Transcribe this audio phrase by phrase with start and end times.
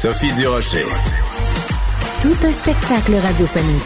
[0.00, 0.86] Sophie Durocher.
[2.22, 3.82] Tout un spectacle radiophonique.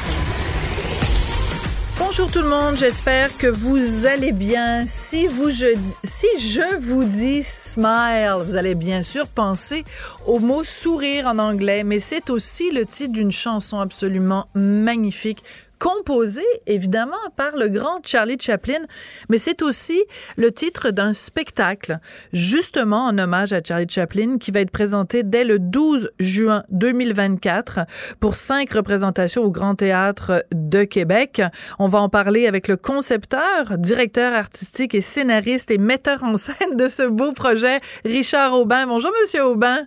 [1.98, 4.86] Bonjour tout le monde, j'espère que vous allez bien.
[4.86, 9.84] Si vous je si je vous dis smile, vous allez bien sûr penser
[10.24, 15.42] au mot sourire en anglais, mais c'est aussi le titre d'une chanson absolument magnifique
[15.84, 18.80] composé évidemment par le grand Charlie Chaplin,
[19.28, 20.02] mais c'est aussi
[20.38, 21.98] le titre d'un spectacle,
[22.32, 27.80] justement en hommage à Charlie Chaplin, qui va être présenté dès le 12 juin 2024
[28.18, 31.42] pour cinq représentations au Grand Théâtre de Québec.
[31.78, 36.76] On va en parler avec le concepteur, directeur artistique et scénariste et metteur en scène
[36.76, 38.86] de ce beau projet, Richard Aubin.
[38.86, 39.86] Bonjour, Monsieur Aubin.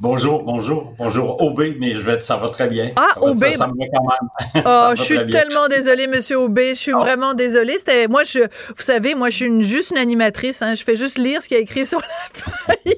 [0.00, 1.40] Bonjour, bonjour, bonjour.
[1.42, 2.90] Aubé, mais je vais, ça va très bien.
[2.96, 3.52] Ah, Aubé.
[3.52, 4.64] Ça, me quand même.
[4.66, 6.70] Oh, je suis tellement désolée, Monsieur Aubé.
[6.70, 6.98] Je suis Oh.
[6.98, 7.78] vraiment désolée.
[7.78, 10.62] C'était, moi, je, vous savez, moi, je suis une, juste une animatrice.
[10.62, 10.74] Hein.
[10.74, 12.96] Je fais juste lire ce qu'il y a écrit sur la feuille.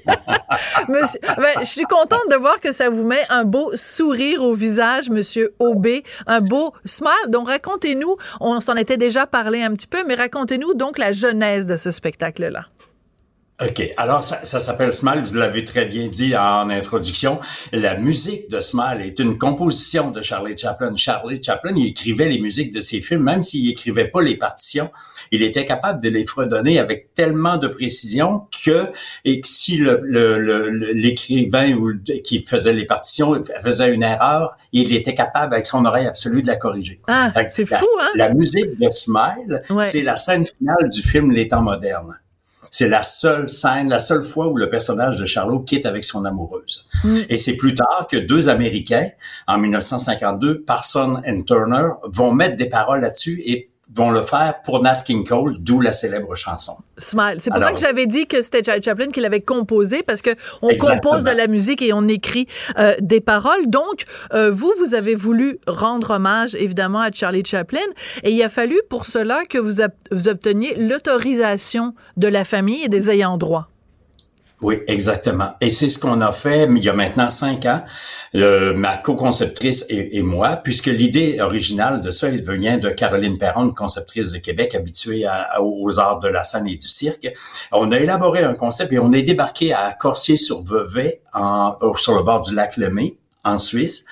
[0.89, 4.55] Monsieur, ben, je suis contente de voir que ça vous met un beau sourire au
[4.55, 7.11] visage, Monsieur Aubé, un beau smile.
[7.29, 8.17] Donc, racontez-nous.
[8.41, 11.91] On s'en était déjà parlé un petit peu, mais racontez-nous donc la genèse de ce
[11.91, 12.65] spectacle-là.
[13.59, 13.83] OK.
[13.97, 17.41] Alors, ça, ça s'appelle Smile, vous l'avez très bien dit en introduction.
[17.73, 20.95] La musique de Smile est une composition de Charlie Chaplin.
[20.95, 24.91] Charlie Chaplin, il écrivait les musiques de ses films, même s'il écrivait pas les partitions.
[25.33, 28.91] Il était capable de les fredonner avec tellement de précision que,
[29.25, 31.75] et que si le, le- le- le- l'écrivain
[32.25, 36.47] qui faisait les partitions faisait une erreur, il était capable avec son oreille absolue de
[36.47, 37.01] la corriger.
[37.09, 38.11] Ah, c'est fou, hein?
[38.17, 39.83] La musique de Smile, Ouais.
[39.83, 42.19] c'est la scène finale du film Les temps modernes.
[42.79, 46.27] C'est la seule scène, la seule fois où le personnage de Charlot quitte avec son
[46.27, 46.87] amoureuse.
[47.05, 47.21] Mm.
[47.31, 49.09] Et c'est plus tard que deux Américains,
[49.47, 54.83] en 1952, Parson et Turner, vont mettre des paroles là-dessus et vont le faire pour
[54.83, 56.77] Nat King Cole, d'où la célèbre chanson.
[56.99, 57.37] Smile.
[57.39, 60.23] C'est pour ça Alors- que j'avais dit que c'était Charlie Chaplin qui l'avait composé parce
[60.23, 60.31] que
[60.61, 61.01] on Exactement.
[61.13, 62.47] compose de la musique et on écrit
[62.79, 63.69] euh, des paroles.
[63.69, 64.05] Donc,
[64.35, 67.79] euh, vous, vous avez voulu rendre hommage évidemment à Charlie Chaplin
[68.25, 69.81] et il a fallu pour cela que vous
[70.29, 73.69] obteniez l'autorisation de la famille et des ayants droit.
[74.63, 75.51] Oui, exactement.
[75.61, 77.83] Et c'est ce qu'on a fait il y a maintenant cinq ans,
[78.33, 83.37] le- ma co-conceptrice et, et moi, puisque l'idée originale de ça, elle venait de Caroline
[83.37, 87.31] Perron, conceptrice de Québec, habituée à- aux arts de la scène et du cirque.
[87.71, 91.21] On a élaboré un concept et on est débarqué à Corsier-sur-Vevey,
[91.99, 94.07] sur le bord du lac Lemay, en Suisse.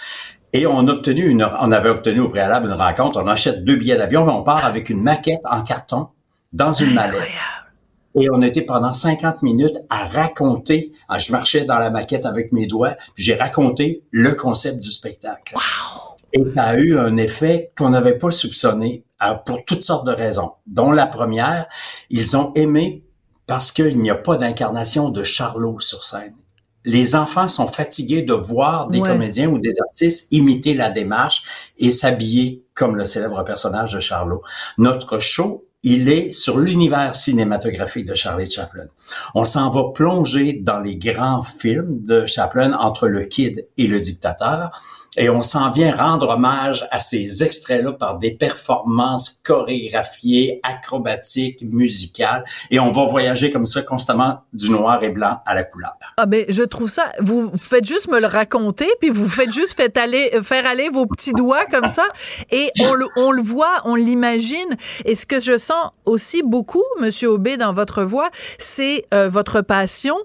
[0.52, 3.20] Et on a obtenu une, on avait obtenu au préalable une rencontre.
[3.20, 6.08] On achète deux billets d'avion, on part avec une maquette en carton
[6.52, 7.32] dans une mallette.
[8.20, 10.92] Et on était pendant 50 minutes à raconter.
[11.08, 14.90] Ah, Je marchais dans la maquette avec mes doigts, puis j'ai raconté le concept du
[14.90, 15.54] spectacle.
[16.32, 20.12] Et ça a eu un effet qu'on n'avait pas soupçonné à- pour toutes sortes de
[20.12, 21.66] raisons, dont la première,
[22.10, 23.04] ils ont aimé
[23.46, 26.34] parce qu'il n'y a pas d'incarnation de Charlot sur scène.
[26.86, 29.08] Les enfants sont fatigués de voir des Ouais.
[29.08, 31.42] comédiens ou des artistes imiter la démarche
[31.78, 34.42] et s'habiller comme le célèbre personnage de Charlot.
[34.76, 38.86] Notre show, il est sur l'univers cinématographique de Charlie Chaplin.
[39.34, 44.00] On s'en va plonger dans les grands films de Chaplin entre le Kid et le
[44.00, 44.80] Dictateur.
[45.16, 52.44] Et on s'en vient rendre hommage à ces extraits-là par des performances chorégraphiées, acrobatiques, musicales.
[52.70, 55.92] Et on va voyager comme ça constamment du noir et blanc à la couleur.
[56.16, 57.12] Ah ben je trouve ça.
[57.20, 61.06] Vous faites juste me le raconter, puis vous faites juste faites aller, faire aller vos
[61.06, 62.04] petits doigts comme ça,
[62.50, 64.76] et on le, on le voit, on l'imagine.
[65.04, 69.60] Et ce que je sens aussi beaucoup, Monsieur Aubé, dans votre voix, c'est euh, votre
[69.60, 70.16] passion,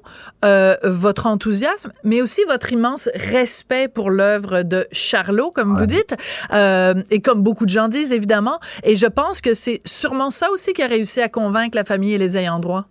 [0.45, 6.15] euh, votre enthousiasme, mais aussi votre immense respect pour l'œuvre de Charlot, comme vous dites,
[6.53, 8.59] euh, et comme beaucoup de gens disent évidemment.
[8.83, 12.13] Et je pense que c'est sûrement ça aussi qui a réussi à convaincre la famille
[12.13, 12.85] et les ayants droit.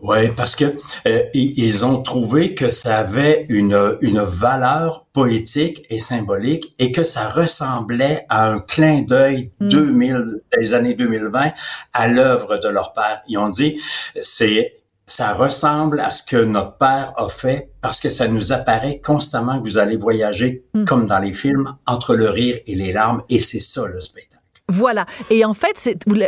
[0.00, 0.66] Oui, parce que
[1.06, 7.04] euh, ils ont trouvé que ça avait une, une valeur poétique et symbolique et que
[7.04, 11.52] ça ressemblait à un clin d'œil 2000 des années 2020
[11.94, 13.22] à l'œuvre de leur père.
[13.28, 13.80] Ils ont dit
[14.20, 19.00] c'est ça ressemble à ce que notre père a fait parce que ça nous apparaît
[19.00, 23.22] constamment que vous allez voyager comme dans les films entre le rire et les larmes
[23.28, 24.43] et c'est ça le spectacle.
[24.68, 25.04] Voilà.
[25.28, 25.76] Et en fait,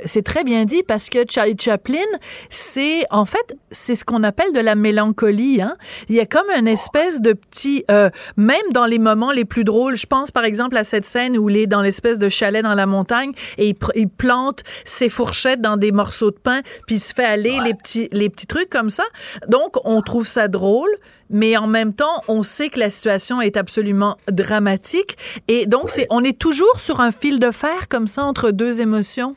[0.04, 2.04] c'est très bien dit parce que Charlie Chaplin,
[2.50, 5.62] c'est en fait c'est ce qu'on appelle de la mélancolie.
[5.62, 5.78] Hein?
[6.10, 9.64] Il y a comme une espèce de petit, euh, même dans les moments les plus
[9.64, 9.96] drôles.
[9.96, 12.74] Je pense par exemple à cette scène où il est dans l'espèce de chalet dans
[12.74, 17.14] la montagne et il, plante ses fourchettes dans des morceaux de pain puis il se
[17.14, 19.04] fait aller les petits les petits trucs comme ça.
[19.48, 20.90] Donc on trouve ça drôle
[21.30, 25.16] mais en même temps, on sait que la situation est absolument dramatique.
[25.48, 28.80] Et donc, c'est, on est toujours sur un fil de fer comme ça entre deux
[28.80, 29.36] émotions?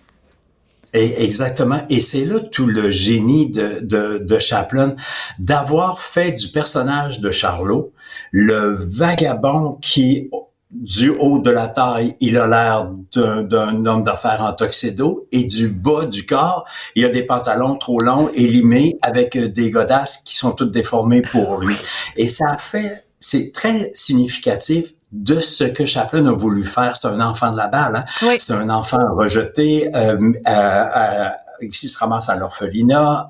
[0.94, 1.82] Et exactement.
[1.90, 4.96] Et c'est là tout le génie de, de, de Chaplin,
[5.38, 7.92] d'avoir fait du personnage de Charlot
[8.32, 10.30] le vagabond qui
[10.72, 15.68] du haut de la taille, il a l'air d'un homme d'affaires en tuxedo et du
[15.68, 20.18] bas du corps, il a des pantalons trop longs et limés avec euh, des godasses
[20.18, 21.76] qui sont toutes déformées pour lui.
[22.18, 26.96] Et ça fait, c'est très significatif de ce que Chaplin a voulu faire.
[26.98, 28.06] C'est un enfant de la balle.
[28.22, 28.36] Hein?
[28.40, 29.90] C'est un enfant rejeté.
[29.96, 30.18] Euh,
[30.48, 31.30] euh, euh,
[31.62, 33.28] ici se ramasse à l'orphelinat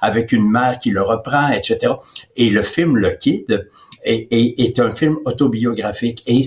[0.00, 1.94] avec une mère qui le reprend, etc.
[2.36, 3.68] Et le film Le Kid
[4.04, 6.22] est, un film autobiographique.
[6.26, 6.42] Et,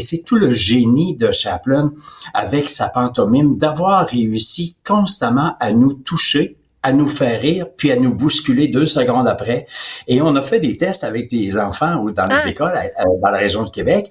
[0.00, 1.92] c'est tout le génie de Chaplin
[2.34, 7.96] avec sa pantomime d'avoir réussi constamment à nous toucher à nous faire rire, puis à
[7.96, 9.66] nous bousculer deux secondes après.
[10.06, 12.48] Et on a fait des tests avec des enfants ou dans les ah.
[12.48, 12.74] écoles
[13.20, 14.08] dans la région de Québec.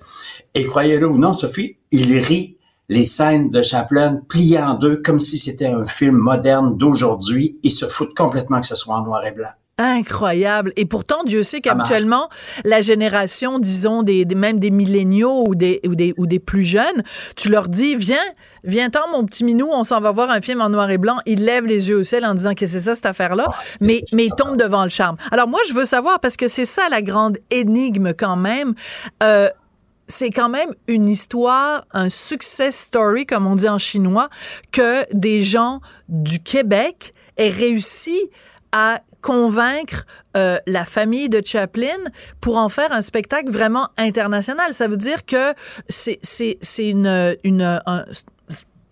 [0.53, 2.54] Et croyez-le ou non, Sophie, il rit
[2.89, 7.57] les scènes de Chaplin pliées en deux comme si c'était un film moderne d'aujourd'hui.
[7.63, 9.49] Ils se foutent complètement que ce soit en noir et blanc.
[9.77, 10.71] Incroyable.
[10.77, 12.29] Et pourtant, Dieu sait qu'actuellement,
[12.63, 17.03] la génération, disons, des, même des milléniaux ou des, ou des, ou des plus jeunes,
[17.35, 18.23] tu leur dis, viens,
[18.63, 21.17] viens-t'en, mon petit minou, on s'en va voir un film en noir et blanc.
[21.25, 23.47] Ils lèvent les yeux au ciel en disant que c'est ça, cette affaire-là.
[23.81, 25.17] mais, mais ils tombent devant le charme.
[25.31, 28.75] Alors, moi, je veux savoir, parce que c'est ça la grande énigme quand même,
[29.23, 29.49] euh,
[30.07, 34.29] c'est quand même une histoire, un success story, comme on dit en chinois,
[34.71, 38.29] que des gens du Québec aient réussi
[38.71, 40.05] à convaincre
[40.37, 41.97] euh, la famille de Chaplin
[42.41, 44.73] pour en faire un spectacle vraiment international.
[44.73, 45.53] Ça veut dire que
[45.89, 46.19] c'est
[46.77, 48.05] une une un,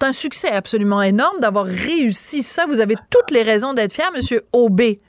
[0.03, 2.65] un succès absolument énorme d'avoir réussi ça.
[2.65, 5.01] Vous avez toutes les raisons d'être fier, Monsieur Aubé.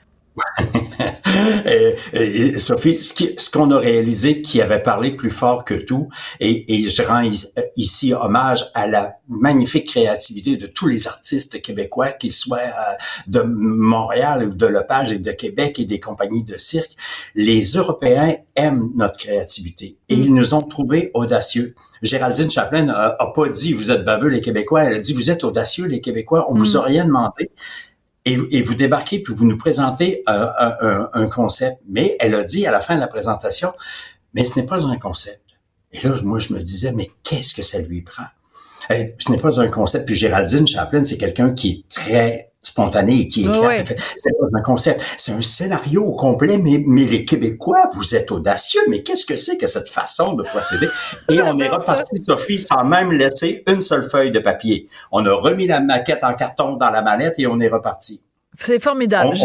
[2.13, 6.09] et, Sophie, ce qu'on a réalisé qui avait parlé plus fort que tout,
[6.39, 7.29] et, et je rends
[7.75, 12.95] ici hommage à la magnifique créativité de tous les artistes québécois, qu'ils soient euh,
[13.27, 16.95] de Montréal ou de Lepage et de Québec et des compagnies de cirque,
[17.33, 21.75] les Européens aiment notre créativité et ils nous ont trouvés audacieux.
[22.01, 25.43] Géraldine Chaplin a, pas dit vous êtes baveux les Québécois, elle a dit vous êtes
[25.43, 26.77] audacieux les Québécois, on vous mm.
[26.77, 27.51] a rien demandé
[28.25, 31.77] et, vous débarquez puis vous nous présentez euh, un, un, concept.
[31.87, 33.73] Mais elle a dit à la fin de la présentation,
[34.33, 35.41] mais ce n'est pas un concept.
[35.91, 38.25] Et là, moi, je me disais, mais qu'est-ce que ça lui prend?
[38.91, 40.05] Euh, ce n'est pas un concept.
[40.05, 43.93] Puis Géraldine Chaplin, c'est quelqu'un qui est très spontané et qui éclate.
[44.17, 48.31] C'est pas un concept, c'est un scénario au complet, mais, mais les Québécois, vous êtes
[48.31, 50.89] audacieux, mais qu'est-ce que c'est que cette façon de procéder?
[51.29, 54.87] Et on est reparti, Sophie, sans même laisser une seule feuille de papier.
[55.11, 58.21] On a remis la maquette en carton dans la mallette et on est reparti.
[58.59, 59.35] C'est formidable.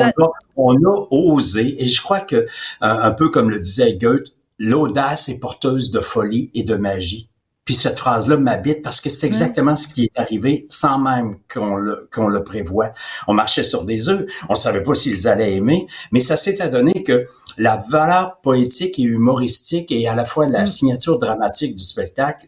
[0.56, 2.46] On, a, osé, et je crois que,
[2.80, 7.29] un peu comme le disait Goethe, l'audace est porteuse de folie et de magie.
[7.64, 11.76] Puis cette phrase-là m'habite parce que c'est exactement ce qui est arrivé sans même qu'on
[11.76, 12.92] le, qu'on le prévoit.
[13.28, 17.04] On marchait sur des œufs, on savait pas s'ils allaient aimer, mais ça s'est adonné
[17.04, 17.26] que
[17.58, 20.68] la valeur poétique et humoristique et à la fois la mm.
[20.68, 22.46] signature dramatique du spectacle,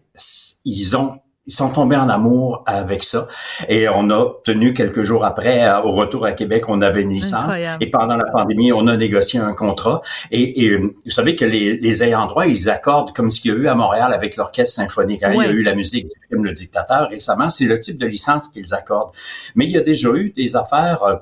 [0.64, 3.26] ils ont ils sont tombés en amour avec ça.
[3.68, 7.12] Et on a tenu quelques jours après, euh, au retour à Québec, on avait une
[7.12, 7.56] licence.
[7.80, 10.02] Et pendant la pandémie, on a négocié un contrat.
[10.30, 13.52] Et, et euh, vous savez que les, les, ayants droit, ils accordent comme ce qu'il
[13.52, 15.24] y a eu à Montréal avec l'orchestre symphonique.
[15.24, 15.32] Hein.
[15.34, 17.50] Il y a eu la musique du film Le Dictateur récemment.
[17.50, 19.10] C'est le type de licence qu'ils accordent.
[19.56, 21.02] Mais il y a déjà eu des affaires...
[21.02, 21.16] Euh,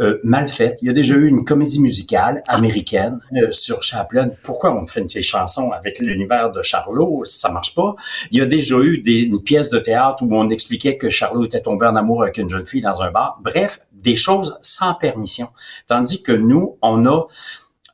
[0.00, 0.78] euh, mal faite.
[0.82, 4.30] Il y a déjà eu une comédie musicale américaine euh, sur Chaplin.
[4.42, 7.24] Pourquoi on fait une chanson avec l'univers de Charlot?
[7.24, 7.94] Ça marche pas.
[8.30, 11.44] Il y a déjà eu des, une pièce de théâtre où on expliquait que Charlot
[11.44, 13.38] était tombé en amour avec une jeune fille dans un bar.
[13.42, 15.48] Bref, des choses sans permission.
[15.86, 17.26] Tandis que nous, on a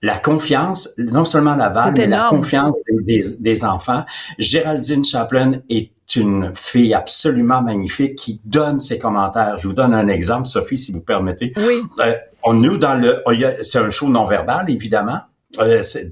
[0.02, 4.04] la confiance, non seulement la balle, mais la confiance des, des, enfants.
[4.38, 9.57] Géraldine Chaplin est une fille absolument magnifique qui donne ses commentaires.
[9.57, 11.52] Je vous donne un exemple, Sophie, si vous permettez.
[11.57, 11.83] Oui.
[12.00, 13.23] Euh, on nous dans le,
[13.62, 15.21] c'est un show non verbal évidemment.
[15.59, 16.09] Euh, c'est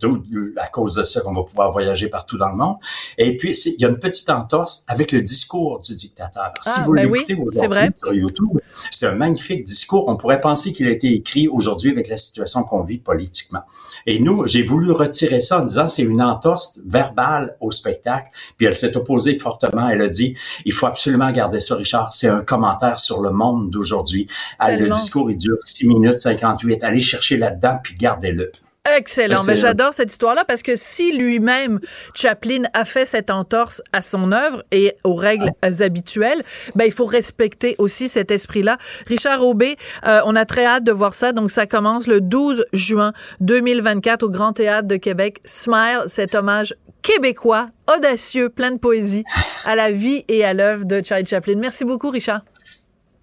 [0.57, 2.76] à cause de ça qu'on va pouvoir voyager partout dans le monde.
[3.18, 6.52] Et puis, il y a une petite entorse avec le discours du dictateur.
[6.61, 8.59] si ah, vous ben l'écoutez aujourd'hui sur YouTube,
[8.90, 10.09] c'est un magnifique discours.
[10.09, 13.62] On pourrait penser qu'il a été écrit aujourd'hui avec la situation qu'on vit politiquement.
[14.07, 18.30] Et nous, j'ai voulu retirer ça en disant c'est une entorse verbale au spectacle.
[18.57, 19.88] Puis elle s'est opposée fortement.
[19.88, 22.12] Elle a dit, il faut absolument garder ça, Richard.
[22.12, 24.26] C'est un commentaire sur le monde d'aujourd'hui.
[24.61, 26.83] Le discours, il dure 6 minutes 58.
[26.83, 28.50] Allez chercher là-dedans, puis gardez-le.
[28.97, 29.42] Excellent.
[29.47, 31.80] Mais j'adore cette histoire-là parce que si lui-même,
[32.14, 35.68] Chaplin, a fait cette entorse à son œuvre et aux règles ah.
[35.80, 36.42] habituelles,
[36.75, 38.78] ben, il faut respecter aussi cet esprit-là.
[39.06, 41.32] Richard Aubé, euh, on a très hâte de voir ça.
[41.32, 45.40] Donc, ça commence le 12 juin 2024 au Grand Théâtre de Québec.
[45.44, 49.25] Smile, cet hommage québécois, audacieux, plein de poésie
[49.64, 51.56] à la vie et à l'œuvre de Charlie Chaplin.
[51.56, 52.42] Merci beaucoup, Richard.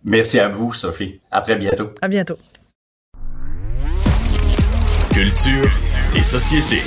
[0.03, 1.19] Merci à vous, Sophie.
[1.31, 1.89] À très bientôt.
[2.01, 2.37] À bientôt.
[5.15, 5.71] Culture
[6.13, 6.81] et société.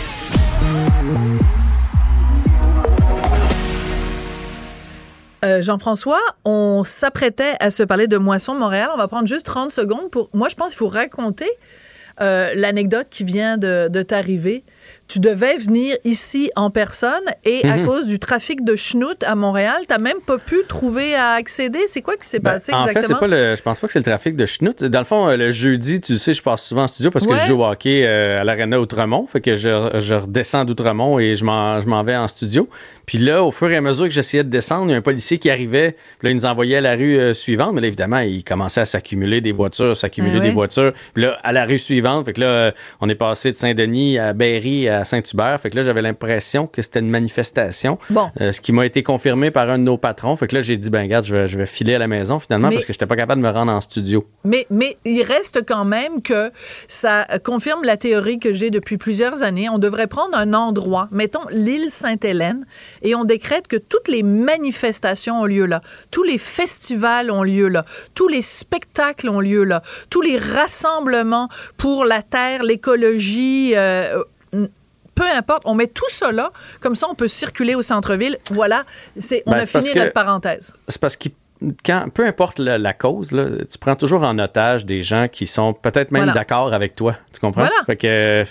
[5.47, 8.91] Euh, Jean-François, on s'apprêtait à se parler de Moisson Montréal.
[8.93, 10.29] On va prendre juste 30 secondes pour.
[10.35, 11.49] Moi, je pense qu'il faut raconter
[12.21, 14.63] euh, l'anecdote qui vient de, de t'arriver
[15.09, 17.87] tu devais venir ici en personne et à mhm.
[17.87, 21.81] cause du trafic de schnout à Montréal, tu n'as même pas pu trouver à accéder.
[21.87, 23.17] C'est quoi qui s'est ben, passé exactement?
[23.17, 24.85] En fait, pas le, je pense pas que c'est le trafic de schnout.
[24.85, 27.35] Dans le fond, euh, le jeudi, tu sais, je passe souvent en studio parce que
[27.35, 29.27] je joue au hockey euh, à l'Arena Outremont.
[29.27, 32.69] Fait que je, je redescends d'Outremont et je m'en vais en studio.
[33.09, 35.01] Puis là, au fur et à mesure que j'essayais de descendre, il y a un
[35.01, 35.93] policier qui arrivait.
[36.19, 37.73] Puis là, il nous envoyait à la rue euh, suivante.
[37.73, 40.93] Mais là, évidemment, il commençait à s'accumuler des voitures, s'accumuler eh des voitures.
[41.15, 44.35] Puis là, à la rue suivante, fait que là, on est passé de Saint-Denis à
[44.35, 45.59] Berry à Saint-Hubert.
[45.59, 47.99] Fait que là, j'avais l'impression que c'était une manifestation.
[48.11, 48.31] Bon.
[48.43, 50.37] Euh, ce qui m'a été confirmé par un de nos patrons.
[50.37, 52.39] Fait que là, j'ai dit, ben, regarde, je vais, je vais filer à la maison
[52.39, 54.27] finalement parce que j'étais pas capable de me rendre en studio.
[54.45, 56.53] Mais, mais il reste quand même que
[56.89, 59.71] ça confirme la théorie que j'ai depuis plusieurs années.
[59.71, 62.67] On devrait prendre un endroit, mettons l'île Sainte-Hélène,
[63.03, 67.69] et on décrète que toutes les manifestations ont lieu là, tous les festivals ont lieu
[67.69, 74.23] là, tous les spectacles ont lieu là, tous les rassemblements pour la terre, l'écologie, euh,
[75.15, 76.51] peu importe, on met tout là,
[76.81, 78.39] comme ça on peut circuler au centre-ville.
[78.51, 78.85] Voilà,
[79.17, 80.73] c'est on ben, a fini notre parenthèse.
[80.87, 81.29] C'est parce que
[81.85, 86.13] quand, peu importe la, cause, tu prends toujours en otage des gens qui sont peut-être
[86.13, 87.17] même d'accord avec toi.
[87.33, 87.63] Tu comprends?
[87.63, 87.85] Voilà.
[87.87, 88.45] Fait que,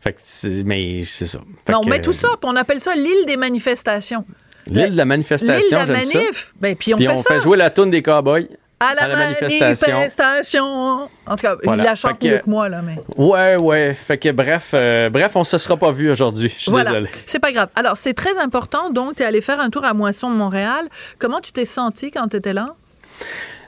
[0.00, 1.40] fait que mais c'est ça.
[1.68, 4.24] on met tout ça, puis on appelle ça l'île des manifestations.
[4.66, 5.78] L'île de la manifestation.
[5.78, 6.52] L'île de la manif.
[6.60, 8.48] Ben, puis on, fait, on fait jouer la toune des cowboys.
[8.82, 11.10] À la, manifestation.
[11.26, 12.96] En tout cas, il la chante mieux que moi, là, mais.
[13.14, 13.94] Ouais, ouais.
[13.94, 16.48] Fait que bref, euh, bref, on se sera pas vu aujourd'hui.
[16.48, 16.92] Je suis voilà.
[17.26, 17.68] C'est pas grave.
[17.74, 18.88] Alors, c'est très important.
[18.88, 20.88] Donc, tu es allé faire un tour à Moisson de Montréal.
[21.18, 22.74] Comment tu t'es senti quand tu étais là?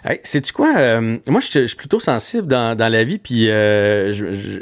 [0.04, 0.76] Hey, Sais-tu quoi?
[0.78, 3.18] Euh, moi, je, suis plutôt sensible dans, dans la vie.
[3.18, 4.12] Puis, euh,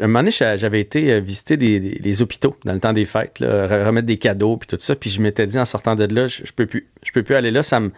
[0.00, 4.06] un moment donné, j'avais été euh, visiter des, hôpitaux dans le temps des fêtes, remettre
[4.06, 4.94] des cadeaux, puis tout ça.
[4.94, 7.36] Puis, je m'étais dit en sortant de là, je, je peux plus, je peux plus
[7.36, 7.62] aller là.
[7.62, 7.90] Ça me,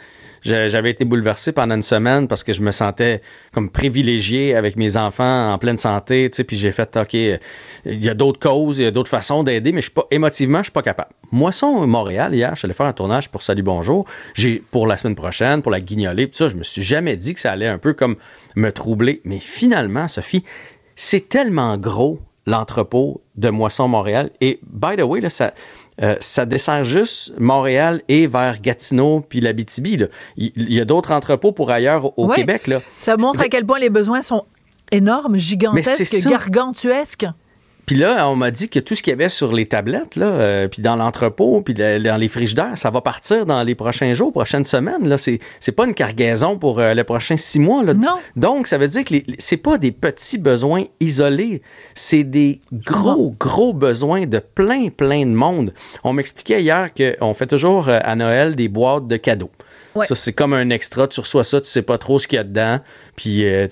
[0.43, 3.21] j'avais été bouleversé pendant une semaine parce que je me sentais
[3.53, 7.41] comme privilégié avec mes enfants en pleine santé, tu puis j'ai fait, OK, il
[7.85, 10.59] y a d'autres causes, il y a d'autres façons d'aider, mais je suis pas, émotivement,
[10.59, 11.11] je suis pas capable.
[11.31, 15.15] Moisson Montréal, hier, je suis faire un tournage pour Salut Bonjour, j'ai, pour la semaine
[15.15, 17.79] prochaine, pour la guignolée, tout ça, je me suis jamais dit que ça allait un
[17.79, 18.17] peu comme
[18.57, 20.45] me troubler, mais finalement, Sophie,
[20.97, 24.31] c'est tellement gros l'entrepôt de Moisson Montréal.
[24.41, 25.55] Et by the way, là, ça,
[26.01, 29.99] euh, ça dessert juste Montréal et vers Gatineau puis l'Abitibi.
[30.37, 32.67] Il, il y a d'autres entrepôts pour ailleurs au Québec.
[32.67, 32.81] Là.
[32.97, 34.45] Ça montre à quel point les besoins sont
[34.91, 37.27] énormes, gigantesques, gargantuesques.
[37.87, 40.27] Puis là, on m'a dit que tout ce qu'il y avait sur les tablettes, là,
[40.27, 44.33] euh, puis dans l'entrepôt, puis dans les frigidaires, ça va partir dans les prochains jours,
[44.33, 45.09] prochaines semaines.
[45.09, 47.83] Là, c'est, c'est pas une cargaison pour euh, les prochains six mois.
[47.83, 47.95] Là.
[47.95, 48.19] Non.
[48.37, 51.63] Donc, ça veut dire que c'est pas des petits besoins isolés,
[51.95, 55.75] c'est des gros, gros besoins de plein, plein de monde.
[56.05, 59.51] On m'expliquait hier qu'on fait toujours euh, à Noël des boîtes de cadeaux.
[59.95, 61.07] Ça, c'est comme un extra.
[61.07, 62.81] Tu reçois ça, tu sais pas trop ce qu'il y a dedans.
[63.17, 63.69] Puis euh,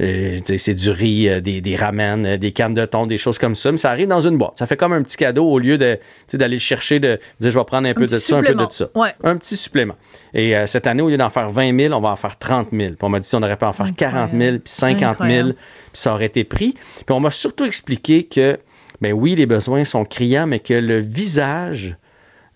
[0.00, 3.54] euh, c'est du riz, euh, des, des ramen, des cannes de thon, des choses comme
[3.54, 3.70] ça.
[3.70, 4.58] Mais ça arrive dans une boîte.
[4.58, 5.98] Ça fait comme un petit cadeau au lieu de
[6.32, 8.88] d'aller chercher, de dire je vais prendre un, peu de ça, un peu de ça.
[9.22, 9.94] Un petit supplément.
[10.34, 12.90] Et cette année, au lieu d'en faire 20 000, on va en faire 30 000.
[12.90, 15.56] Puis on m'a dit on aurait pu en faire 40 000, puis 50 000, puis
[15.92, 16.74] ça aurait été pris.
[16.74, 18.58] Puis on m'a surtout expliqué que,
[19.00, 21.96] ben oui, les besoins sont criants, mais que le visage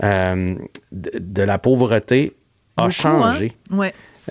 [0.01, 2.35] de, la pauvreté
[2.77, 2.91] a hein?
[2.91, 3.53] changé.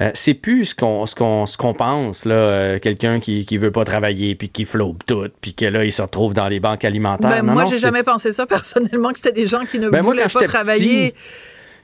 [0.01, 3.59] Euh, c'est plus ce qu'on ce qu'on ce qu'on pense là euh, quelqu'un qui qui
[3.59, 6.59] veut pas travailler puis qui flotte tout puis que là il se retrouve dans les
[6.59, 7.29] banques alimentaires.
[7.29, 10.27] Ben, moi j'ai jamais pensé ça personnellement que c'était des gens qui ne ben, voulaient
[10.27, 11.13] pas travailler.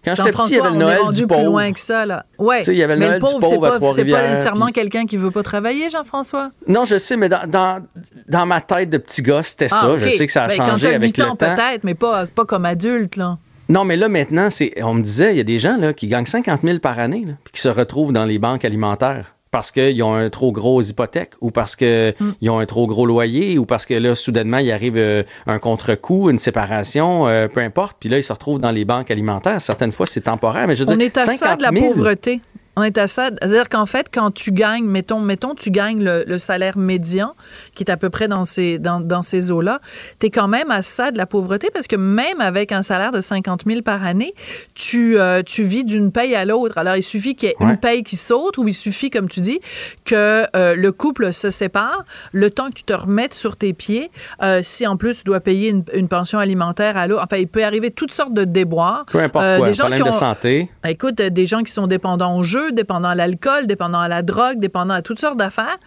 [0.03, 1.43] Quand j'étais petit, il y avait le Noël du plus pauvre.
[1.43, 2.25] loin que ça, là.
[2.37, 2.59] Ouais.
[2.59, 4.29] Tu sais, il y avait le mais Noël le pauvre, du c'est pauvre pas, pas
[4.29, 6.51] nécessairement puis- quelqu'un qui veut pas travailler, Jean-François?
[6.69, 7.85] Non, je sais, mais dans, dans,
[8.29, 9.81] dans ma tête de petit gars, c'était ça.
[9.83, 9.99] Ah, ok.
[9.99, 11.53] Je sais que ça a Ben, quand changé t'as avec 8 le ans, temps.
[11.53, 13.37] peut-être, mais pas, pas comme adulte, là.
[13.69, 16.07] Non, mais là, maintenant, c'est, on me disait, il y a des gens là, qui
[16.07, 19.71] gagnent 50 000 par année, là, puis qui se retrouvent dans les banques alimentaires parce
[19.71, 22.49] qu'ils ont un trop gros hypothèque ou parce qu'ils Hmm.
[22.49, 26.29] ont un trop gros loyer ou parce que là, soudainement, il arrive euh, un contre-coup,
[26.29, 29.59] une séparation, euh, peu importe, puis là, ils se retrouvent dans les banques alimentaires.
[29.59, 31.71] Certaines fois, c'est temporaire, mais je veux On dire, est à ça 50 de la
[31.71, 32.41] 000, pauvreté.
[32.75, 33.29] On est à ça.
[33.41, 37.35] C'est-à-dire qu'en fait, quand tu gagnes, mettons, mettons tu gagnes le, le salaire médian,
[37.75, 39.81] qui est à peu près dans ces, dans, dans ces eaux-là,
[40.19, 43.11] tu es quand même à ça de la pauvreté parce que même avec un salaire
[43.11, 44.33] de 50 000 par année,
[44.75, 46.77] tu, euh, tu vis d'une paye à l'autre.
[46.77, 47.71] Alors, il suffit qu'il y ait Ouais.
[47.71, 49.59] une paye qui saute ou il suffit, comme tu dis,
[50.05, 54.09] que euh, le couple se sépare, le temps que tu te remettes sur tes pieds,
[54.41, 57.47] euh, si en plus tu dois payer une, une pension alimentaire à l'autre, enfin, il
[57.47, 59.05] peut arriver toutes sortes de déboires.
[59.11, 60.69] peu importe quoi, des gens problème qui de santé.
[60.87, 64.59] Écoute, des gens qui sont dépendants au jeu, dépendants à l'alcool, dépendants à la drogue,
[64.59, 65.77] dépendants à toutes sortes d'affaires.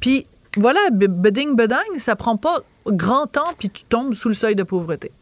[0.00, 4.54] Puis voilà, beding bedang, ça prend pas grand temps, puis tu tombes sous le seuil
[4.54, 5.12] de pauvreté.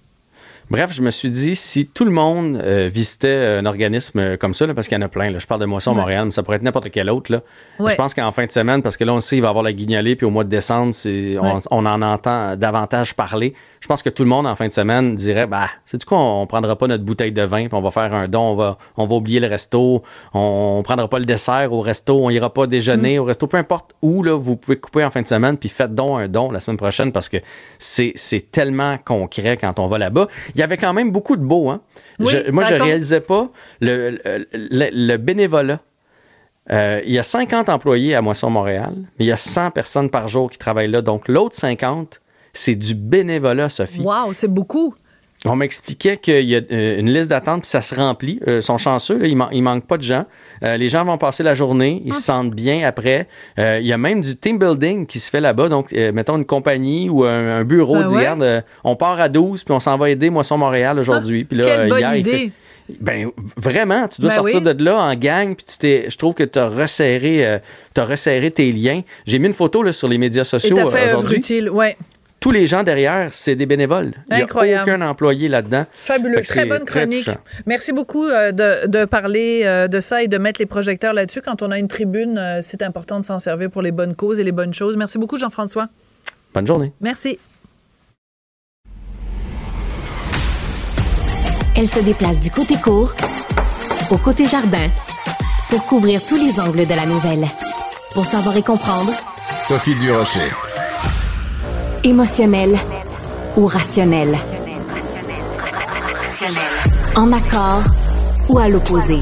[0.71, 4.69] Bref, je me suis dit, si tout le monde euh, visitait un organisme comme ça,
[4.69, 5.97] là, parce qu'il y en a plein, là, je parle de Moisson Ouais.
[5.97, 7.41] Montréal, mais ça pourrait être n'importe quel autre, là.
[7.81, 7.91] Ouais.
[7.91, 9.65] je pense qu'en fin de semaine, parce que là, on sait, il va y avoir
[9.65, 10.95] la guignolée, puis au mois de décembre,
[11.73, 13.55] on, en entend davantage parler.
[13.81, 16.15] Je pense que tout le monde, en fin de semaine, dirait, bah, c'est du coup,
[16.15, 18.55] on, on prendra pas notre bouteille de vin, puis on va faire un don, on
[18.55, 22.31] va, on va oublier le resto, on, on prendra pas le dessert au resto, on
[22.31, 23.23] ira pas déjeuner Mm.
[23.23, 25.95] au resto, peu importe où, là, vous pouvez couper en fin de semaine, puis faites
[25.97, 27.39] donc un don la semaine prochaine, parce que
[27.79, 30.29] c'est, c'est tellement concret quand on va là-bas.
[30.55, 31.81] Il y avait quand même beaucoup de beau, hein.
[32.19, 32.87] Oui, Je- moi, je d'accord.
[32.87, 33.50] réalisais pas
[33.81, 35.81] le, le, le- le bénévolat.
[36.71, 40.09] Euh, il y a 50 employés à Moisson Montréal, mais il y a 100 personnes
[40.11, 41.02] par jour qui travaillent là.
[41.02, 42.21] Donc, l'autre 50,
[42.52, 44.02] c'est du bénévolat, Sophie.
[44.02, 44.95] Wow, c'est beaucoup.
[45.47, 48.40] On m'expliquait qu'il y a euh, une liste d'attente, puis ça se remplit.
[48.47, 50.26] Euh, ils sont chanceux, là, il, man- il manque pas de gens.
[50.62, 53.26] Euh, les gens vont passer la journée, ils se sentent bien après.
[53.59, 55.70] Euh, il y a même du team building qui se fait là-bas.
[55.70, 58.26] Donc, euh, mettons une compagnie ou un, un bureau Ben ouais.
[58.42, 61.44] Euh, on part à 12, puis on s'en va aider Moisson Montréal aujourd'hui.
[61.44, 62.52] Puis là, Quelle euh, bonne hier, il fait- idée.
[63.00, 64.75] ben vraiment, tu dois Ben sortir oui.
[64.75, 67.59] de là en gang, puis tu t'es, je trouve que tu as resserré, euh,
[67.94, 69.00] t'as resserré tes liens.
[69.26, 71.38] J'ai mis une photo là, sur les médias sociaux euh, aujourd'hui.
[71.38, 71.97] utile, ouais.
[72.40, 74.12] Tous les gens derrière, c'est des bénévoles.
[74.30, 74.90] Il n'y a Incroyable.
[74.90, 75.85] aucun employé là-dedans.
[75.92, 76.40] Fabuleux.
[76.40, 77.25] Très bonne très chronique.
[77.26, 77.37] touchant.
[77.66, 81.42] Merci beaucoup euh, de, de parler euh, de ça et de mettre les projecteurs là-dessus.
[81.42, 84.40] Quand on a une tribune, euh, c'est important de s'en servir pour les bonnes causes
[84.40, 84.97] et les bonnes choses.
[84.97, 85.88] Merci beaucoup, Jean-François.
[86.54, 86.92] Bonne journée.
[87.02, 87.38] Merci.
[91.76, 93.14] Elle se déplace du côté court
[94.11, 94.88] au côté jardin
[95.68, 97.46] pour couvrir tous les angles de la nouvelle.
[98.14, 99.12] Pour savoir et comprendre,
[99.59, 100.50] Sophie Durocher.
[102.05, 102.77] Émotionnel
[103.57, 104.37] ou rationnel.
[107.15, 107.83] En accord
[108.49, 109.19] ou à l'opposé.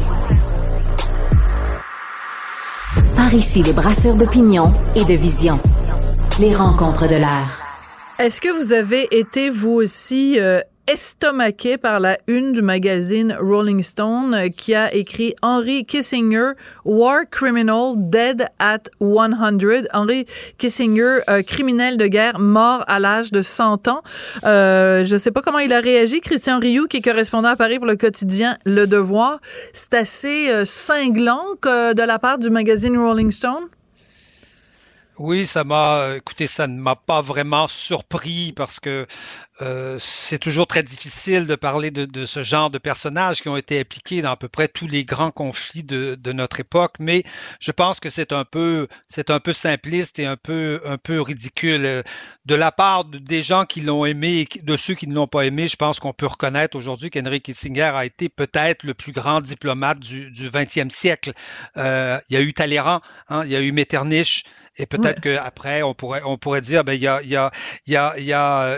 [3.16, 5.58] Par ici, les brasseurs d'opinion et de vision.
[6.40, 7.62] Les rencontres de l'heure.
[8.18, 13.82] Est-ce que vous avez été, vous aussi, euh, estomaqué par la une du magazine Rolling
[13.82, 16.52] Stone euh, qui a écrit Henry Kissinger,
[16.84, 19.58] War Criminal Dead at 100.
[19.92, 20.24] Henry
[20.56, 24.02] Kissinger, euh, criminel de guerre, mort à l'âge de 100 ans.
[24.44, 26.20] Euh, je ne sais pas comment il a réagi.
[26.20, 29.40] Christian Rioux, qui est correspondant à Paris pour le quotidien Le Devoir,
[29.72, 33.68] c'est assez euh, cinglant de la part du magazine Rolling Stone.
[35.18, 39.04] Oui, ça m'a, écoutez, ça ne m'a pas vraiment surpris parce que
[39.62, 43.56] euh, c'est toujours très difficile de parler de, de ce genre de personnages qui ont
[43.56, 47.24] été impliqués dans à peu près tous les grands conflits de, de notre époque, mais
[47.60, 51.20] je pense que c'est un peu, c'est un peu simpliste et un peu, un peu
[51.20, 52.04] ridicule
[52.46, 55.26] de la part de- des gens qui l'ont aimé et de ceux qui ne l'ont
[55.26, 55.68] pas aimé.
[55.68, 59.98] Je pense qu'on peut reconnaître aujourd'hui qu'Henry Kissinger a été peut-être le plus grand diplomate
[60.00, 61.32] du, du 20e siècle.
[61.76, 64.44] Euh, il y a eu Talleyrand, hein, il y a eu Metternich.
[64.78, 67.50] Et peut-être qu'après, on pourrait, on pourrait dire, ben, il y a, il y a,
[67.86, 68.14] il y a,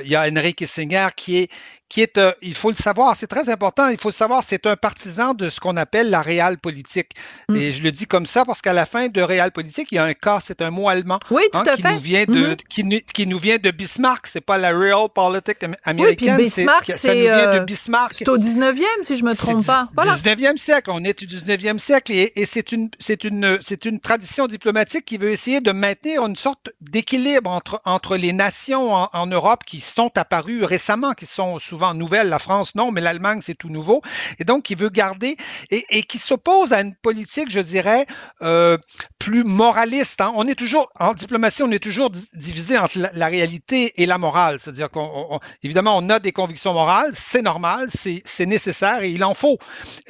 [0.02, 1.50] il y a, Henry Kissinger qui est,
[1.90, 4.64] qui est, euh, il faut le savoir, c'est très important, il faut le savoir, c'est
[4.66, 7.10] un partisan de ce qu'on appelle la réelle politique.
[7.48, 7.56] Mm.
[7.56, 9.98] Et je le dis comme ça parce qu'à la fin de réelle politique, il y
[9.98, 11.18] a un cas, c'est un mot allemand.
[11.32, 11.92] Oui, tout hein, à qui fait.
[11.94, 12.56] nous vient de, Mhm.
[12.68, 14.28] qui, nous, qui nous vient de Bismarck.
[14.28, 16.36] C'est pas la real politique am- Oui, américaine.
[16.36, 17.62] puis Bismarck, c'est, c'est euh,
[18.28, 19.88] au 19e, si je me trompe pas.
[19.96, 20.14] Voilà.
[20.14, 23.98] 19e siècle, on est du 19e siècle et, et c'est une, c'est une, c'est une
[23.98, 29.08] tradition diplomatique qui veut essayer de maintenir une sorte d'équilibre entre, entre les nations en,
[29.12, 33.00] en Europe qui sont apparues récemment, qui sont sous souvent nouvelle, la France non, mais
[33.00, 34.02] l'Allemagne c'est tout nouveau.
[34.38, 35.36] Et donc qui veut garder
[35.70, 38.06] et, et qui s'oppose à une politique, je dirais,
[38.42, 38.76] euh,
[39.18, 40.20] plus moraliste.
[40.20, 40.32] Hein.
[40.34, 44.58] On est toujours en diplomatie, on est toujours divisé entre la, réalité et la morale.
[44.60, 49.34] C'est-à-dire qu'on, évidemment, on a des convictions morales, c'est normal, c'est nécessaire et il en
[49.34, 49.58] faut.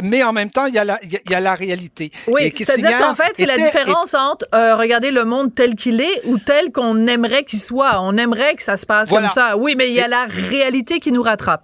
[0.00, 2.10] Mais en même temps, il y a la, il y a la réalité.
[2.26, 6.26] Oui, c'est-à-dire qu'en fait, c'est la différence entre euh, regarder le monde tel qu'il est
[6.26, 8.00] ou tel qu'on aimerait qu'il soit.
[8.00, 9.56] On aimerait que ça se passe comme ça.
[9.56, 11.59] Oui, mais il y a la réalité qui nous rattrape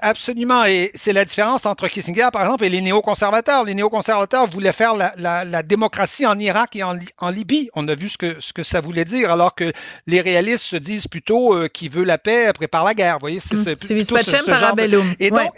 [0.00, 0.64] absolument.
[0.64, 3.64] Et c'est la différence entre Kissinger, par exemple, et les néoconservateurs.
[3.64, 7.70] Les néoconservateurs voulaient faire la, démocratie en Irak et en, Libye.
[7.74, 9.72] On a vu ce que, ce que ça voulait dire, alors que
[10.06, 13.14] les réalistes se disent plutôt euh, qui veut la paix prépare la guerre.
[13.14, 13.76] Vous voyez, c'est mmh.
[13.76, 15.02] plutôt ce, ce genre de...
[15.20, 15.52] Et donc,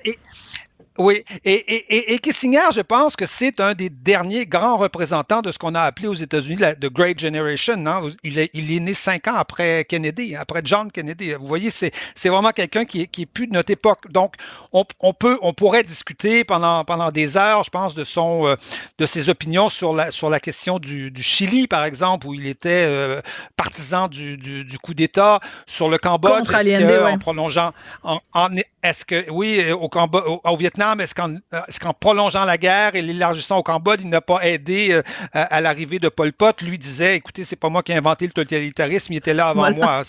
[1.01, 5.51] oui, et, et, et, Kissinger, je pense que c'est un des derniers grands représentants de
[5.51, 7.87] ce qu'on a appelé aux États-Unis la The Great Generation.
[7.87, 8.11] Hein.
[8.23, 11.33] Il, est, il est né cinq ans après Kennedy, après John Kennedy.
[11.33, 14.13] Vous voyez, c'est, c'est vraiment quelqu'un qui, qui est plus de notre époque.
[14.13, 14.35] Donc,
[14.75, 18.57] on, on, peut, on pourrait discuter pendant, pendant des heures, je pense, de son, euh,
[18.99, 22.47] de ses opinions sur la, sur la question du, du Chili, par exemple, où il
[22.47, 23.23] était euh,
[23.57, 28.51] partisan du, du, du, coup d'État, sur le Cambodge, en prolongeant, en, en,
[28.83, 33.63] est-ce que, oui, au, Cambodge, au Vietnam est-ce qu'en prolongeant la guerre et l'élargissant au
[33.63, 36.63] Cambodge, il n'a pas aidé euh, à, l'arrivée de Pol Pot?
[36.63, 39.71] Lui disait, écoutez, c'est pas moi qui ai inventé le totalitarisme, il était là avant
[39.73, 40.03] moi.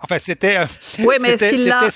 [0.00, 0.58] enfin, c'était.
[0.98, 1.88] Oui, mais est-ce qu'il l'a.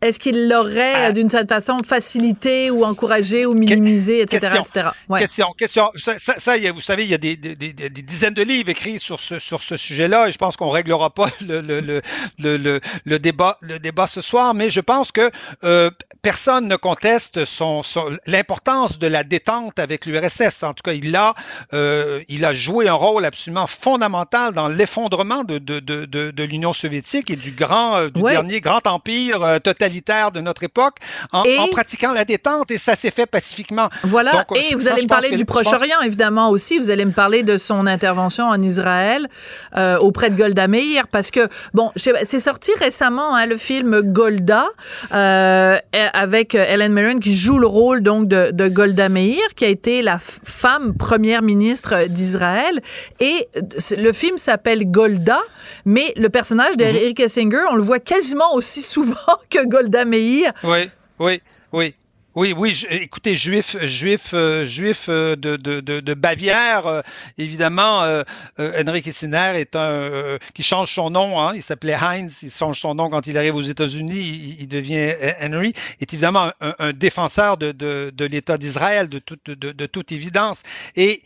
[0.00, 4.84] Est-ce qu'il l'aurait, euh, d'une certaine façon, facilité ou encouragé ou minimisé, etc., question,
[5.18, 5.90] Question, question.
[6.18, 9.00] Ça, ça, vous savez, il y a des, des, des, des, dizaines de livres écrits
[9.00, 12.00] sur ce, sur ce sujet-là et je pense qu'on réglera pas le, le, le,
[12.38, 15.30] le, le, débat, le débat ce soir, mais je pense que
[15.64, 15.90] euh,
[16.22, 20.62] personne ne conteste son, son l'importance de la détente avec l'URSS.
[20.62, 21.34] En tout cas, il a,
[21.72, 26.44] euh, il a joué un rôle absolument fondamental dans l'effondrement de, de, de, de, de
[26.44, 29.88] l'Union soviétique et du grand, euh, du dernier grand empire euh, total
[30.34, 30.96] de notre époque
[31.32, 33.88] en, pratiquant la détente et ça s'est fait pacifiquement.
[34.04, 34.44] Voilà.
[34.54, 36.78] et vous allez me parler du Proche-Orient, évidemment, aussi.
[36.78, 39.28] Vous allez me parler de son intervention en Israël
[39.76, 44.66] euh, auprès de Golda Meir parce que, bon, c'est sorti récemment, hein, le film Golda
[45.12, 45.78] euh,
[46.12, 50.02] avec Helen Mirren qui joue le rôle donc de, de Golda Meir, qui a été
[50.02, 52.78] la femme première ministre d'Israël.
[53.20, 53.48] Et
[53.96, 55.40] le film s'appelle Golda,
[55.84, 59.14] mais le personnage d'Eric Essinger, on le voit quasiment aussi souvent
[59.50, 60.52] que Golda Golda Meir.
[60.64, 61.42] Oui, oui,
[61.72, 61.94] oui.
[62.38, 67.00] Oui, oui, écoutez, juif, juif, euh, juif euh, de, de, de, Bavière, euh,
[67.36, 68.22] évidemment,
[68.56, 71.40] Henry Kissinger est un qui change son nom.
[71.40, 75.14] Hein, il s'appelait Heinz, il change son nom quand il arrive aux États-Unis, il, devient
[75.42, 75.72] Henry.
[76.00, 80.62] Est évidemment un, défenseur de, de, de l'État d'Israël, de toute, de, toute évidence.
[80.94, 81.22] Et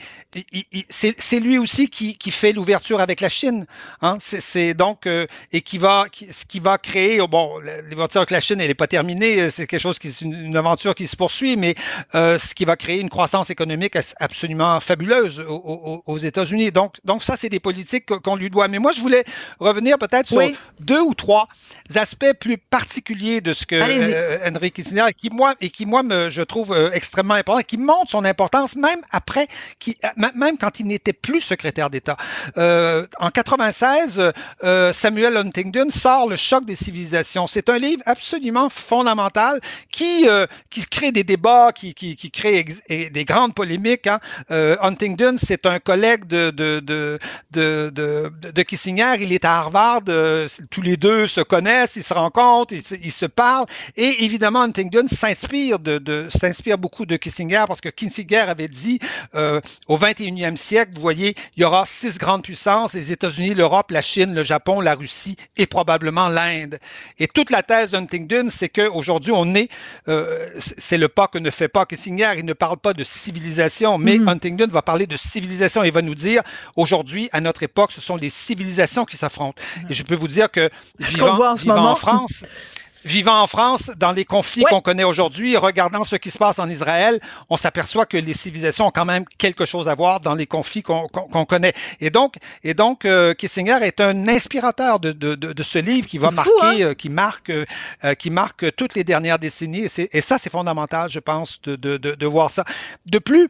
[0.88, 3.66] c'est lui aussi qui, qui fait l'ouverture avec la Chine.
[4.00, 7.18] Hein, c'est donc et qui va qui, qui va créer.
[7.26, 7.58] Bon,
[7.90, 9.50] l'ouverture avec la Chine, elle n'est pas terminée.
[9.50, 11.74] C'est quelque chose qui est une, une aventure qui se poursuit, mais
[12.14, 16.72] euh, ce qui va créer une croissance économique absolument fabuleuse aux, États-Unis.
[16.72, 18.68] Donc, donc ça, c'est des politiques qu'on lui doit.
[18.68, 19.24] Mais moi, je voulais
[19.58, 20.42] revenir peut-être sur
[20.80, 21.48] deux ou trois
[21.94, 26.02] aspects plus particuliers de ce que euh, Henry Kissinger et qui moi et qui moi
[26.02, 29.96] me, je trouve euh, extrêmement important, qui montre son importance même après, qui,
[30.34, 32.16] même quand il n'était plus secrétaire d'État.
[32.56, 34.32] Euh, en 96,
[34.64, 37.46] euh, Samuel Huntington sort Le choc des civilisations.
[37.46, 39.60] C'est un livre absolument fondamental
[39.90, 40.26] qui
[40.70, 44.06] qui crée des débats, qui, qui, qui crée des grandes polémiques.
[44.06, 44.20] Hein.
[44.50, 47.18] Euh, Huntington, c'est un collègue de, de, de,
[47.50, 49.16] de, de, de Kissinger.
[49.20, 50.02] Il est à Harvard.
[50.08, 53.66] Euh, tous les deux se connaissent, ils se rencontrent, ils, ils se parlent.
[53.96, 58.98] Et évidemment, Huntington s'inspire de, de s'inspire beaucoup de Kissinger parce que Kissinger avait dit
[59.34, 63.90] euh, au 21e siècle, vous voyez, il y aura six grandes puissances les États-Unis, l'Europe,
[63.90, 66.78] la Chine, le Japon, la Russie et probablement l'Inde.
[67.18, 69.70] Et toute la thèse d'Huntington, c'est qu'aujourd'hui, on est
[70.08, 72.32] euh, c'est le pas que ne fait pas Kissinger.
[72.38, 74.28] Il ne parle pas de civilisation, mais mm-hmm.
[74.28, 75.84] Huntington va parler de civilisation.
[75.84, 76.42] Il va nous dire,
[76.76, 79.60] aujourd'hui, à notre époque, ce sont les civilisations qui s'affrontent.
[79.88, 82.44] Et je peux vous dire que, vivant, en, vivant en France,
[83.04, 86.68] vivant en France, dans les conflits qu'on connaît aujourd'hui, regardant ce qui se passe en
[86.68, 90.46] Israël, on s'aperçoit que les civilisations ont quand même quelque chose à voir dans les
[90.46, 91.08] conflits qu'on
[91.46, 91.72] connaît.
[92.00, 96.18] Et donc, et donc euh, Kissinger est un inspirateur de, de, de, ce livre qui
[96.18, 96.76] va marquer, hein?
[96.80, 99.86] euh, qui marque, euh, qui marque toutes les dernières décennies.
[99.98, 102.64] Et, et ça, c'est fondamental, je pense, de, de, de, voir ça.
[103.06, 103.48] De plus,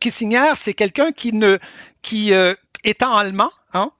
[0.00, 1.58] Kissinger, c'est quelqu'un qui ne,
[2.02, 2.32] qui
[2.84, 3.90] étant allemand, Hein?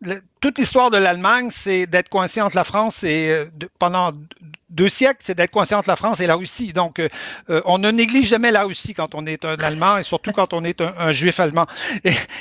[0.41, 3.45] Toute l'histoire de l'Allemagne, c'est d'être coincé entre la France et
[3.79, 4.13] pendant
[4.71, 6.73] deux siècles, c'est d'être coincé entre la France et la Russie.
[6.73, 7.01] Donc,
[7.49, 10.63] on ne néglige jamais la Russie quand on est un Allemand et surtout quand on
[10.65, 11.67] est un, juif allemand.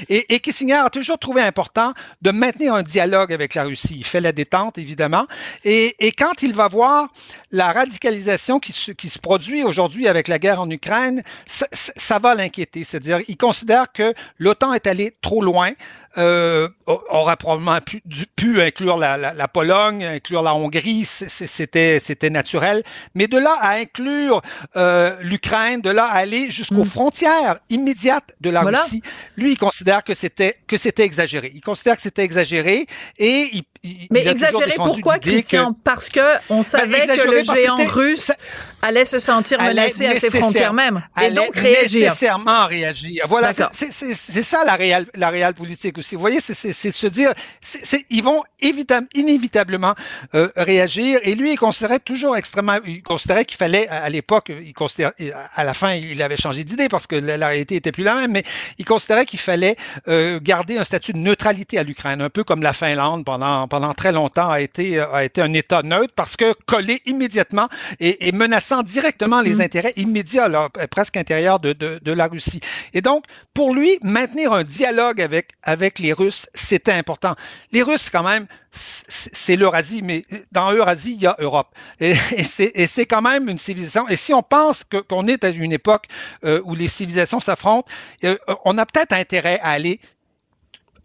[0.10, 3.96] Et, et, Kissinger a toujours trouvé important de maintenir un dialogue avec la Russie.
[3.98, 5.26] Il fait la détente, évidemment.
[5.64, 7.08] Et, et quand il va voir
[7.52, 12.20] la radicalisation qui se, qui se produit aujourd'hui avec la guerre en Ukraine, ça, ça
[12.20, 12.84] va l'inquiéter.
[12.84, 15.72] C'est-à-dire, il considère que l'OTAN est allé trop loin
[16.18, 18.02] euh, aurait probablement pu,
[18.36, 22.84] pu inclure la, la, la, Pologne, inclure la Hongrie, c'était c'était naturel.
[23.16, 24.42] Mais de là à inclure
[24.76, 26.90] euh, l'Ukraine, de là à aller jusqu'aux mm.
[26.90, 29.02] frontières immédiates de la Russie,
[29.38, 31.52] lui il considère que c'était que c'était exagéré.
[31.56, 32.86] Il considère que c'était exagéré
[33.18, 37.78] et il, il mais exagéré pourquoi, Christian Parce que on ben, savait que le géant
[37.88, 38.32] russe
[38.82, 42.10] allait se sentir menacé à ses frontières même et donc réagir.
[42.10, 43.26] Nécessairement réagir.
[43.28, 46.16] Voilà, c'est ça la réelle la réelle politique aussi.
[46.16, 47.34] Vous voyez, c'est se dire,
[48.10, 49.94] ils vont inévitablement
[50.36, 51.20] euh, réagir.
[51.24, 55.14] Et lui, il considérait toujours extrêmement, il considérait qu'il fallait à l'époque, il considérait,
[55.56, 58.32] à la fin, il avait changé d'idée parce que la, réalité était plus la même,
[58.32, 58.44] mais
[58.78, 59.76] il considérait qu'il fallait
[60.08, 63.94] euh, garder un statut de neutralité à l'Ukraine, un peu comme la Finlande pendant pendant
[63.94, 67.68] très longtemps a été a été un État neutre parce que collé immédiatement
[68.00, 69.62] et, et menaçant directement les mm.
[69.62, 72.60] intérêts immédiats, là, presque intérieurs de, de, de la Russie.
[72.94, 77.36] Et donc, pour lui, maintenir un dialogue avec avec les Russes, c'était important.
[77.72, 81.70] Les Russes, quand même, c'est l'Eurasie, mais dans Eurasie, il y a Europe.
[82.00, 84.08] Et, et c'est quand même une civilisation.
[84.08, 86.06] Et si on pense qu'on est à une époque
[86.44, 87.90] euh, où les civilisations s'affrontent,
[88.24, 90.00] euh, on a peut-être intérêt à aller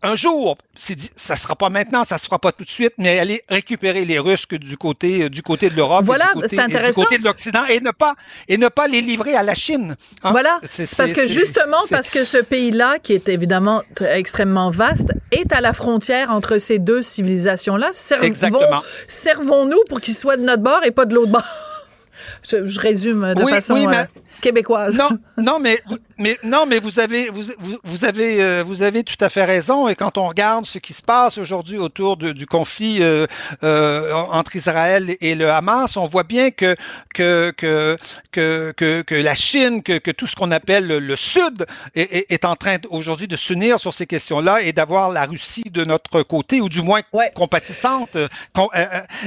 [0.02, 3.42] un jour, ça sera pas maintenant, ça se fera pas tout de suite, mais aller
[3.48, 7.24] récupérer les Russes du côté du côté de l'Europe, voilà, c'est intéressant, du côté de
[7.24, 8.14] l'Occident, et ne pas
[8.48, 9.96] et ne pas les livrer à la Chine.
[10.22, 10.30] Hein.
[10.32, 15.52] Voilà, c'est parce que justement parce que ce pays-là, qui est évidemment extrêmement vaste, est
[15.52, 17.90] à la frontière entre ces deux civilisations-là.
[17.92, 18.32] Servons,
[19.06, 21.42] servons-nous pour qu'ils soient de notre bord et pas de l'autre bord?
[22.48, 24.04] Je, résume de façon euh,
[24.42, 24.98] québécoise.
[24.98, 25.80] Non, non, mais
[26.18, 27.44] mais non, mais vous avez vous,
[27.84, 29.88] vous avez euh, vous avez tout à fait raison.
[29.88, 33.26] Et quand on regarde ce qui se passe aujourd'hui autour du conflit euh,
[33.62, 36.76] euh, entre Israël et le Hamas, on voit bien que
[37.14, 37.96] que que
[38.32, 42.56] que que, la Chine, que, que tout ce qu'on appelle le, Sud est, est, en
[42.56, 46.68] train aujourd'hui de s'unir sur ces questions-là et d'avoir la Russie de notre côté ou
[46.68, 47.00] du moins
[47.34, 48.16] compatissante.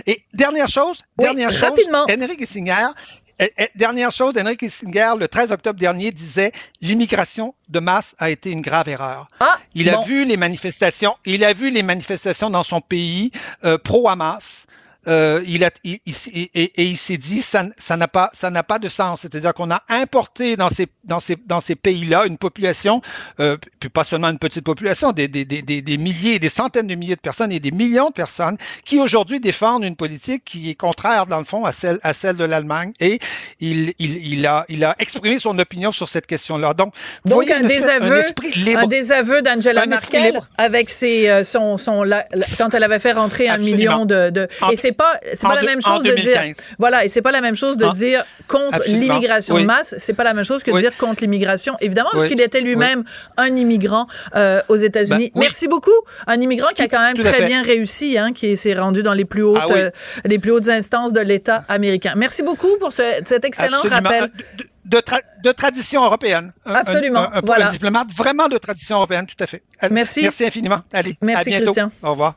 [0.05, 2.87] et dernière chose, dernière chose, Henry Kissinger
[3.75, 8.61] dernière chose, Henry Kissinger, le 13 octobre dernier, disait l'immigration de masse a été une
[8.61, 9.27] grave erreur.
[9.39, 13.31] Ah, il a vu les manifestations, il a vu les manifestations dans son pays
[13.63, 14.67] euh, pro-Hamas.
[15.07, 15.99] Euh, il a, il,
[16.33, 19.21] et, et, il s'est dit ça, ça n'a pas, ça n'a pas de sens.
[19.21, 23.01] C'est-à-dire qu'on a importé dans ces, dans ces, dans ces pays-là une population,
[23.39, 26.95] euh, puis pas seulement une petite population, des, des, des, des, milliers, des centaines de
[26.95, 30.75] milliers de personnes et des millions de personnes qui aujourd'hui défendent une politique qui est
[30.75, 32.93] contraire dans le fond à celle, à celle de l'Allemagne.
[32.99, 33.19] Et
[33.59, 36.73] il, il, il a, il a exprimé son opinion sur cette question-là.
[36.73, 38.21] Donc, vous voyez un, désaveu,
[38.75, 42.03] un, désaveu d'Angela Merkel avec ses, euh, son, son,
[42.57, 45.81] quand elle avait fait rentrer un million de, de et pas, c'est pas la même
[45.81, 46.41] chose de dire,
[46.79, 49.95] voilà, et c'est pas la même chose de dire contre l'immigration de masse.
[49.97, 53.03] C'est pas la même chose que de dire contre l'immigration, évidemment, parce qu'il était lui-même
[53.37, 55.31] un immigrant euh, aux États-Unis.
[55.33, 55.91] Ben, Merci beaucoup,
[56.27, 59.25] un immigrant qui a quand même très bien réussi, hein, qui s'est rendu dans les
[59.25, 59.91] plus hautes, ah euh,
[60.23, 62.13] les plus hautes instances de l'État américain.
[62.15, 64.31] Merci beaucoup pour ce, cet excellent rappel.
[64.85, 65.01] De,
[65.43, 66.53] de, tradition européenne.
[66.63, 67.27] Absolument.
[67.33, 69.63] Un, un, diplomate vraiment de tradition européenne, tout à fait.
[69.89, 70.21] Merci.
[70.21, 70.81] Merci infiniment.
[70.93, 71.73] Allez, Merci, à bientôt.
[71.73, 71.91] Christian.
[72.03, 72.35] Au revoir.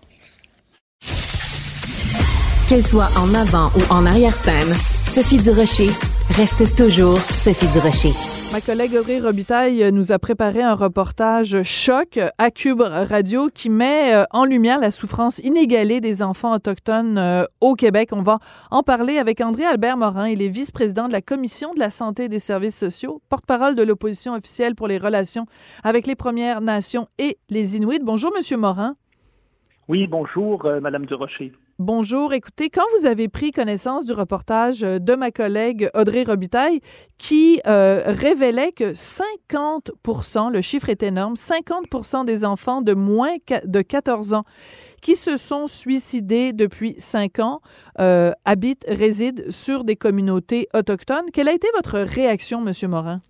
[2.69, 4.75] Qu'elle soit en avant ou en arrière-scène,
[5.07, 5.89] Sophie Durocher
[6.37, 8.13] reste toujours Sophie Durocher.
[8.53, 14.15] Ma collègue Audrey Robitaille nous a préparé un reportage choc à Cube Radio qui met
[14.15, 18.11] euh, en lumière la souffrance inégalée des enfants autochtones euh, au Québec.
[18.13, 18.39] On va
[18.71, 20.29] en parler avec André Albert Morin.
[20.29, 23.83] Il est vice-président de la Commission de la santé et des services sociaux, porte-parole de
[23.83, 25.47] l'opposition officielle pour les relations
[25.85, 28.01] avec les Premières Nations et les Inuits.
[28.03, 28.95] Bonjour, Monsieur Morin.
[29.89, 31.55] Oui, bonjour, euh, Madame Durocher.
[31.81, 32.33] Bonjour.
[32.33, 36.81] Écoutez, quand vous avez pris connaissance du reportage euh, de ma collègue Audrey Robitaille
[37.19, 43.81] qui euh, révélait que 50% le chiffre est énorme, 50% des enfants de moins de
[43.81, 44.43] 14 ans
[45.03, 47.61] qui se sont suicidés depuis 5 ans
[48.01, 51.31] euh, habitent, résident sur des communautés autochtones.
[51.33, 53.21] Quelle a été votre réaction, Monsieur Morin?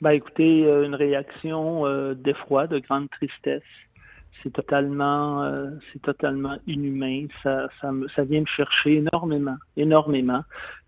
[0.00, 3.62] Ben, écoutez, une réaction d'effroi, de grande tristesse
[4.46, 5.70] c'est totalement, euh,
[6.02, 7.26] totalement inhumain.
[7.42, 10.42] Ça, ça, ça, vient me chercher énormément, énormément,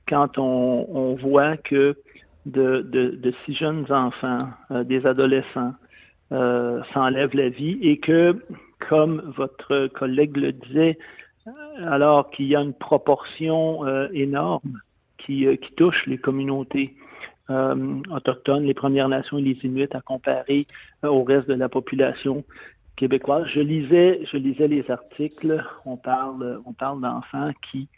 [0.08, 1.96] quand on, on voit que
[2.46, 4.38] de, de, de, si jeunes enfants,
[4.70, 5.74] euh, des adolescents,
[6.30, 8.36] euh, s'enlèvent la vie et que,
[8.88, 10.98] comme votre collègue le disait,
[11.84, 14.80] alors qu'il y a une proportion énorme
[15.16, 16.94] qui, qui touche les communautés
[17.48, 20.66] autochtones, les Premières Nations et les Inuits à comparer
[21.02, 22.44] au reste de la population
[22.98, 23.46] québécoise.
[23.46, 25.64] Je lisais, je lisais les articles.
[25.86, 27.88] On parle, on parle d'enfants qui,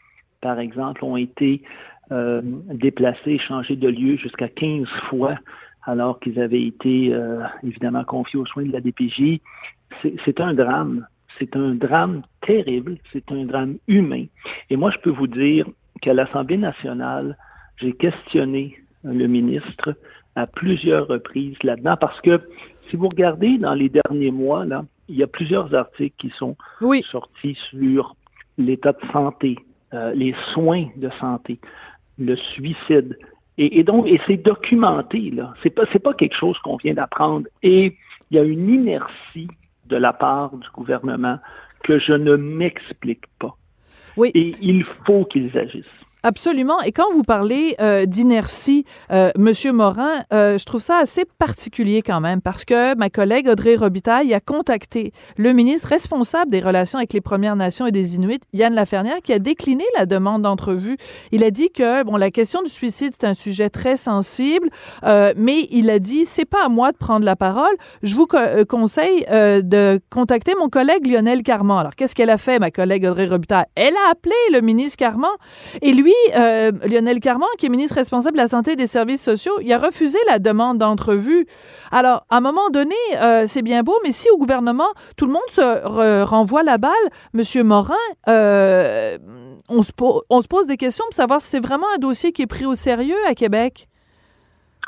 [0.40, 1.62] par exemple, ont été
[2.12, 2.42] euh,
[2.74, 5.36] déplacés, changés de lieu jusqu'à 15 fois
[5.84, 9.40] alors qu'ils avaient été euh, évidemment confiés aux soins de la DPJ.
[10.02, 11.06] C'est un drame.
[11.38, 12.98] C'est un drame terrible.
[13.12, 14.26] C'est un drame humain.
[14.68, 15.66] Et moi, je peux vous dire
[16.02, 17.36] qu'à l'Assemblée nationale,
[17.76, 19.96] j'ai questionné le ministre
[20.36, 22.40] à plusieurs reprises là-dedans parce que
[22.90, 26.57] si vous regardez dans les derniers mois, là, il y a plusieurs articles qui sont
[27.11, 28.16] sortis sur
[28.59, 29.57] l'état de santé,
[29.94, 31.59] euh, les soins de santé,
[32.18, 33.16] le suicide.
[33.59, 35.53] Et, donc, et c'est documenté, là.
[35.62, 37.46] C'est pas, c'est pas quelque chose qu'on vient d'apprendre.
[37.62, 37.94] Et
[38.31, 39.48] il y a une inertie
[39.87, 41.38] de la part du gouvernement
[41.83, 43.55] que je ne m'explique pas.
[44.16, 44.31] Oui.
[44.35, 45.85] Et il faut qu'ils agissent.
[46.22, 46.80] Absolument.
[46.83, 52.02] Et quand vous parlez euh, d'inertie, euh, Monsieur Morin, euh, je trouve ça assez particulier
[52.02, 56.98] quand même parce que ma collègue Audrey Robitaille a contacté le ministre responsable des relations
[56.98, 60.98] avec les Premières Nations et des Inuits, Yann Lafernière, qui a décliné la demande d'entrevue.
[61.33, 64.68] Il a dit que bon, la question du suicide c'est un sujet très sensible,
[65.04, 67.74] euh, mais il a dit c'est pas à moi de prendre la parole.
[68.02, 68.26] Je vous
[68.68, 71.78] conseille de contacter mon collègue Lionel Carman.
[71.78, 73.64] Alors qu'est-ce qu'elle a fait, ma collègue Audrey Robitaille?
[73.74, 75.30] Elle a appelé le ministre Carman
[75.80, 79.23] et lui euh, Lionel Carman, qui est ministre responsable de la Santé et des Services
[79.23, 81.46] sociaux, il a refusé la demande d'entrevue.
[81.90, 85.33] Alors, à un moment donné, euh, c'est bien beau, mais si au gouvernement, tout le
[85.33, 86.92] monde se renvoie la balle,
[87.35, 87.94] Monsieur Morin,
[88.29, 89.18] euh,
[89.68, 92.66] on, se pose des questions pour savoir si c'est vraiment un dossier qui est pris
[92.66, 93.88] au sérieux à Québec.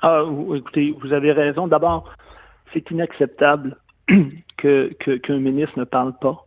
[0.03, 0.23] Ah,
[0.55, 1.69] écoutez, vous avez raison.
[1.69, 2.11] D'abord,
[2.73, 3.77] c'est inacceptable
[4.09, 6.45] qu'un que, ministre ne parle pas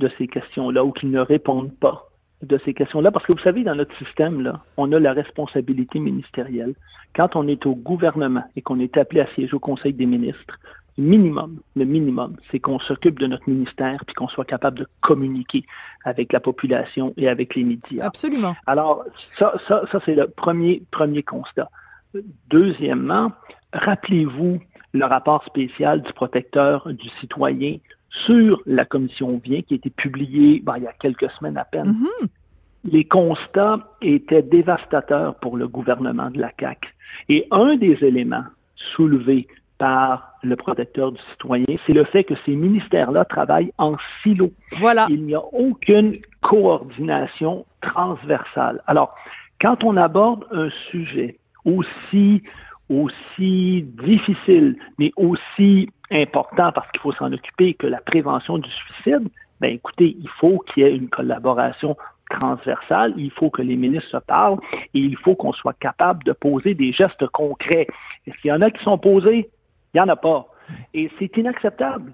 [0.00, 2.05] de ces questions-là ou qu'il ne réponde pas
[2.46, 5.98] de ces questions-là, parce que vous savez, dans notre système, là, on a la responsabilité
[5.98, 6.74] ministérielle.
[7.14, 10.58] Quand on est au gouvernement et qu'on est appelé à siéger au Conseil des ministres,
[10.98, 14.88] le minimum, le minimum, c'est qu'on s'occupe de notre ministère puis qu'on soit capable de
[15.02, 15.64] communiquer
[16.04, 18.06] avec la population et avec les médias.
[18.06, 18.56] Absolument.
[18.66, 19.04] Alors,
[19.38, 21.68] ça, ça, ça c'est le premier, premier constat.
[22.48, 23.32] Deuxièmement,
[23.74, 24.60] rappelez-vous
[24.94, 27.76] le rapport spécial du protecteur du citoyen
[28.10, 31.64] sur la commission Vient, qui a été publié ben, il y a quelques semaines à
[31.64, 31.92] peine.
[31.92, 32.28] Mm-hmm.
[32.84, 36.88] Les constats étaient dévastateurs pour le gouvernement de la CAQ.
[37.28, 38.44] Et un des éléments
[38.94, 44.52] soulevés par le protecteur du citoyen, c'est le fait que ces ministères-là travaillent en silo.
[44.78, 45.06] Voilà.
[45.10, 48.82] Il n'y a aucune coordination transversale.
[48.86, 49.14] Alors,
[49.60, 52.42] quand on aborde un sujet aussi
[52.88, 59.28] aussi difficile, mais aussi important parce qu'il faut s'en occuper que la prévention du suicide,
[59.60, 61.96] ben écoutez, il faut qu'il y ait une collaboration
[62.30, 64.58] transversale, il faut que les ministres se parlent
[64.94, 67.86] et il faut qu'on soit capable de poser des gestes concrets.
[68.26, 69.50] Est-ce qu'il y en a qui sont posés?
[69.94, 70.46] Il n'y en a pas.
[70.94, 72.12] Et c'est inacceptable.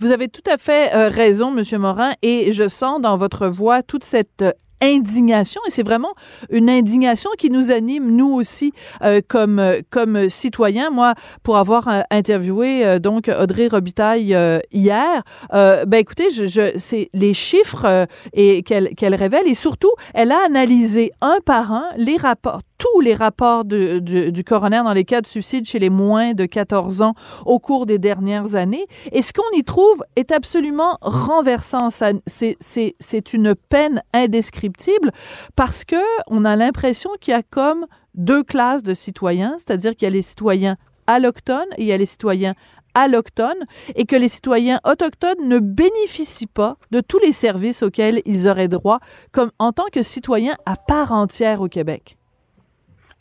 [0.00, 1.64] Vous avez tout à fait euh, raison, M.
[1.80, 5.60] Morin, et je sens dans votre voix toute cette euh, indignation.
[5.66, 6.14] Et c'est vraiment
[6.50, 9.60] une indignation qui nous anime nous aussi euh, comme
[9.90, 10.90] comme citoyens.
[10.90, 14.36] Moi pour avoir euh, interviewé euh, donc Audrey Robitaille
[14.72, 19.46] hier ben écoutez je, je c'est les chiffres et qu'elle qu'elle révèle.
[19.46, 24.44] Et surtout elle a analysé un par un les rapports tous les rapports de, du
[24.44, 27.14] coroner dans les cas de suicide chez les moins de 14 ans
[27.44, 28.86] au cours des dernières années.
[29.12, 31.88] Et ce qu'on y trouve est absolument renversant.
[31.90, 35.10] C'est une peine indescriptible
[35.56, 35.96] parce que
[36.28, 40.10] on a l'impression qu'il y a comme deux classes de citoyens, c'est-à-dire qu'il y a
[40.10, 40.74] les citoyens
[41.06, 42.54] allochtones et il y a les citoyens
[42.94, 43.64] allochtones
[43.94, 48.68] et que les citoyens autochtones ne bénéficient pas de tous les services auxquels ils auraient
[48.68, 48.98] droit
[49.32, 52.17] comme en tant que citoyens à part entière au Québec.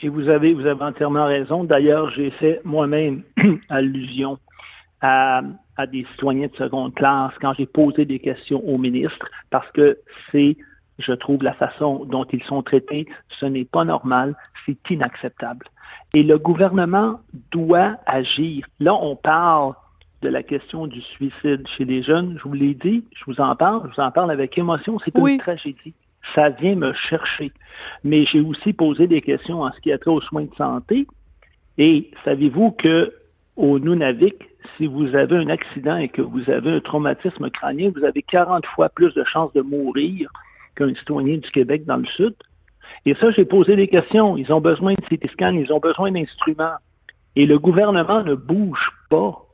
[0.01, 1.63] Et vous avez, vous avez entièrement raison.
[1.63, 3.23] D'ailleurs, j'ai fait moi-même
[3.69, 4.37] allusion
[5.01, 5.41] à,
[5.75, 9.97] à, des citoyens de seconde classe quand j'ai posé des questions au ministre, parce que
[10.31, 10.57] c'est,
[10.99, 13.07] je trouve, la façon dont ils sont traités,
[13.39, 15.65] ce n'est pas normal, c'est inacceptable.
[16.13, 17.19] Et le gouvernement
[17.51, 18.67] doit agir.
[18.79, 19.73] Là, on parle
[20.21, 22.37] de la question du suicide chez les jeunes.
[22.37, 24.97] Je vous l'ai dit, je vous en parle, je vous en parle avec émotion.
[25.03, 25.93] C'est une tragédie
[26.35, 27.51] ça vient me chercher.
[28.03, 31.07] Mais j'ai aussi posé des questions en ce qui a trait aux soins de santé.
[31.77, 33.13] Et savez-vous que
[33.55, 34.35] au Nunavik,
[34.77, 38.65] si vous avez un accident et que vous avez un traumatisme crânien, vous avez 40
[38.67, 40.31] fois plus de chances de mourir
[40.75, 42.35] qu'un citoyen du Québec dans le Sud?
[43.05, 44.37] Et ça, j'ai posé des questions.
[44.37, 46.75] Ils ont besoin de CT scan, ils ont besoin d'instruments.
[47.35, 49.45] Et le gouvernement ne bouge pas.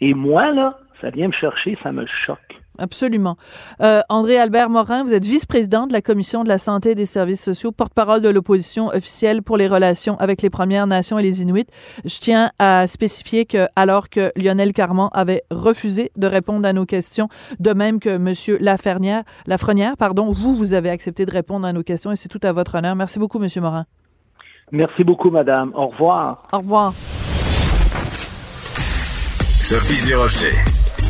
[0.00, 2.59] Et moi, là, ça vient me chercher, ça me choque.
[2.80, 3.36] Absolument.
[3.82, 7.04] Euh, André Albert Morin, vous êtes vice-président de la Commission de la santé et des
[7.04, 11.42] services sociaux, porte-parole de l'opposition officielle pour les relations avec les Premières Nations et les
[11.42, 11.66] Inuits.
[12.04, 16.86] Je tiens à spécifier que, alors que Lionel Carman avait refusé de répondre à nos
[16.86, 21.72] questions, de même que Monsieur Lafernière, Lafrenière, pardon, vous, vous avez accepté de répondre à
[21.72, 22.96] nos questions et c'est tout à votre honneur.
[22.96, 23.84] Merci beaucoup, Monsieur Morin.
[24.72, 25.72] Merci beaucoup, Madame.
[25.74, 26.38] Au revoir.
[26.52, 26.94] Au revoir.
[29.60, 30.79] Sophie Durocher.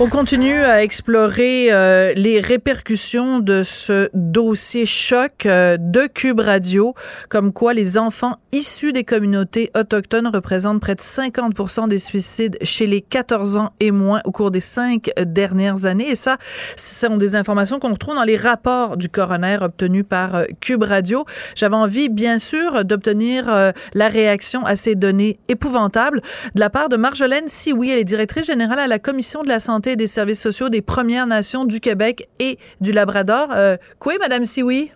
[0.00, 6.94] On continue à explorer euh, les répercussions de ce dossier choc euh, de Cube Radio,
[7.28, 12.86] comme quoi les enfants issus des communautés autochtones représentent près de 50% des suicides chez
[12.86, 16.10] les 14 ans et moins au cours des cinq dernières années.
[16.10, 16.36] Et ça,
[16.76, 20.84] ce sont des informations qu'on retrouve dans les rapports du coroner obtenus par euh, Cube
[20.84, 21.24] Radio.
[21.56, 26.22] J'avais envie, bien sûr, d'obtenir la réaction à ces données épouvantables
[26.54, 29.58] de la part de Marjolaine Sioui, elle est directrice générale à la Commission de la
[29.58, 33.48] santé des services sociaux des Premières Nations du Québec et du Labrador.
[33.52, 34.90] Euh, quoi, Madame Sioui?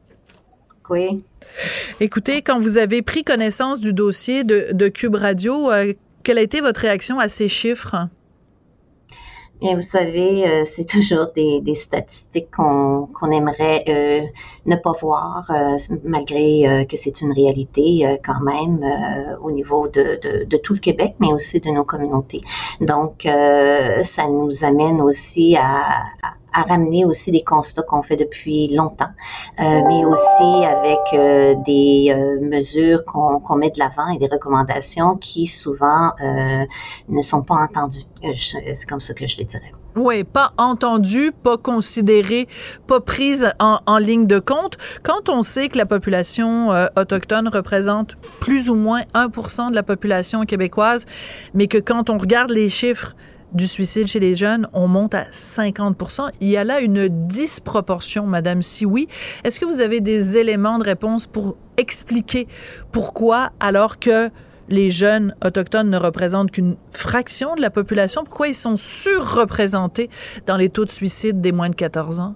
[0.90, 1.24] Oui.
[2.00, 6.60] Écoutez, quand vous avez pris connaissance du dossier de, Cube Radio, euh, quelle a été
[6.60, 8.08] votre réaction à ces chiffres?
[9.62, 14.22] Bien, vous savez, euh, c'est toujours des, des statistiques qu'on qu'on aimerait euh,
[14.66, 18.84] ne pas voir, euh, malgré que c'est une réalité quand même
[19.40, 22.40] au niveau de, de, de, tout le Québec, mais aussi de nos communautés.
[22.80, 29.10] Donc, ça nous amène aussi à, à ramener aussi des constats qu'on fait depuis longtemps,
[29.60, 35.16] euh, mais aussi avec euh, des euh, mesures qu'on met de l'avant et des recommandations
[35.16, 36.12] qui souvent
[37.08, 38.04] ne sont pas entendues.
[38.36, 39.72] C'est comme ça que je le dirais.
[39.96, 42.46] Oui, pas entendues, pas considérées,
[42.86, 44.78] pas prises en, ligne de compte.
[45.02, 50.44] Quand on sait que la population autochtone représente plus ou moins 1% de la population
[50.44, 51.06] québécoise,
[51.54, 53.14] mais que quand on regarde les chiffres,
[53.54, 55.96] du suicide chez les jeunes, on monte à 50
[56.40, 59.08] Il y a là une disproportion, Madame Si oui,
[59.44, 62.46] est-ce que vous avez des éléments de réponse pour expliquer
[62.90, 64.30] pourquoi, alors que
[64.68, 70.08] les jeunes autochtones ne représentent qu'une fraction de la population, pourquoi ils sont surreprésentés
[70.46, 72.34] dans les taux de suicide des moins de 14 ans?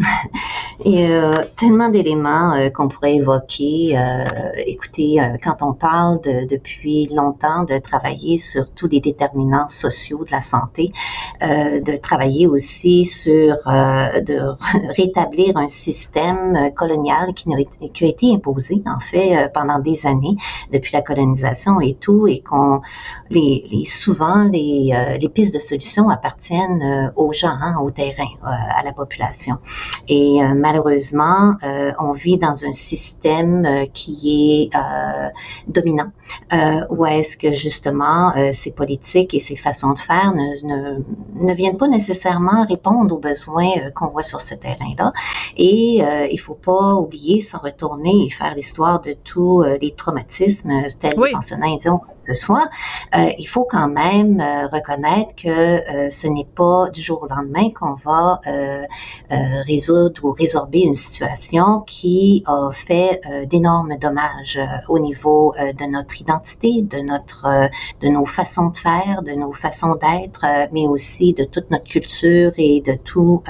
[0.84, 3.98] Y a tellement d'éléments euh, qu'on pourrait évoquer.
[3.98, 9.68] Euh, écoutez, euh, quand on parle de, depuis longtemps de travailler sur tous les déterminants
[9.68, 10.92] sociaux de la santé,
[11.40, 14.38] de travailler aussi sur de
[14.96, 17.50] rétablir un système colonial qui,
[17.92, 20.36] qui, a été imposé en fait pendant des années
[20.72, 22.80] depuis la colonisation et tout, et qu'on
[23.30, 28.82] les, les, souvent les, les pistes de solutions appartiennent aux gens, hein, au terrain, à
[28.82, 29.58] la population.
[30.08, 34.76] Et euh, malheureusement, euh, on vit dans un système euh, qui est
[35.68, 36.10] dominant,
[36.90, 40.98] où est-ce que justement ces politiques et ces façons de faire ne, ne,
[41.34, 45.12] ne viennent pas nécessairement répondre aux besoins qu'on voit sur ce terrain-là.
[45.56, 51.18] Et il faut pas oublier, sans retourner et faire l'histoire de tous les traumatismes tels
[51.18, 51.28] oui.
[51.28, 51.68] les pensionnats
[52.26, 52.68] ce soit,
[53.14, 57.28] euh, il faut quand même euh, reconnaître que euh, ce n'est pas du jour au
[57.28, 58.40] lendemain qu'on va
[59.66, 66.82] résoudre ou résorber une situation qui a fait d'énormes dommages au niveau de notre identité,
[66.82, 71.70] de notre, de nos façons de faire, de nos façons d'être, mais aussi de toute
[71.70, 73.42] notre culture et de tout,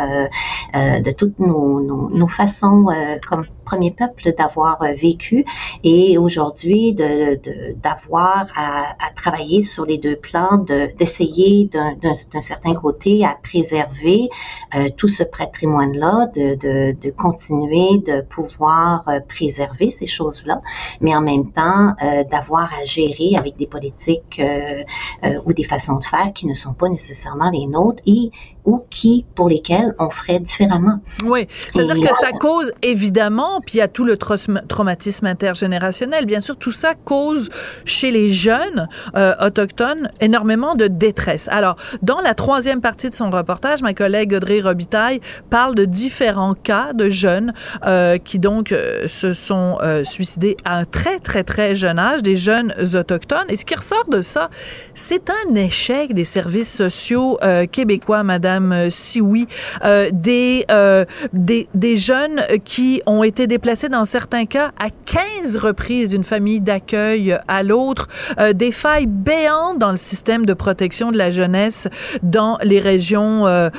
[0.74, 2.86] de toutes nos, nos, nos façons
[3.26, 5.44] comme premier peuple d'avoir vécu
[5.84, 7.38] et aujourd'hui de,
[7.84, 10.56] d'avoir à, à, travailler sur les deux plans,
[10.98, 14.28] d'essayer d'un, certain côté à préserver
[14.74, 20.60] euh, tout ce patrimoine-là, de, de, de, continuer de pouvoir euh, préserver ces choses-là,
[21.00, 24.82] mais en même temps euh, d'avoir à gérer avec des politiques euh,
[25.24, 28.30] euh, ou des façons de faire qui ne sont pas nécessairement les nôtres et
[28.64, 31.00] ou qui, pour lesquels on ferait différemment.
[31.24, 36.26] Oui, c'est-à-dire que ça cause évidemment, puis il y a tout le traumatisme intergénérationnel.
[36.26, 37.48] Bien sûr, tout ça cause
[37.84, 41.48] chez les jeunes euh, autochtones énormément de détresse.
[41.50, 46.54] Alors, dans la troisième partie de son reportage, ma collègue Audrey Robitaille parle de différents
[46.54, 47.52] cas de jeunes
[47.86, 52.36] euh, qui donc euh, se sont suicidés à un très, très, très jeune âge, des
[52.36, 53.46] jeunes autochtones.
[53.48, 54.50] Et ce qui ressort de ça,
[54.94, 57.38] c'est un échec des services sociaux
[57.72, 59.46] québécois, Madame Madame Sioui,
[59.84, 65.56] euh, des, euh, des, des jeunes qui ont été déplacés dans certains cas à 15
[65.56, 68.08] reprises d'une famille d'accueil à l'autre,
[68.40, 71.86] euh, des failles béantes dans le système de protection de la jeunesse
[72.24, 73.70] dans les régions euh,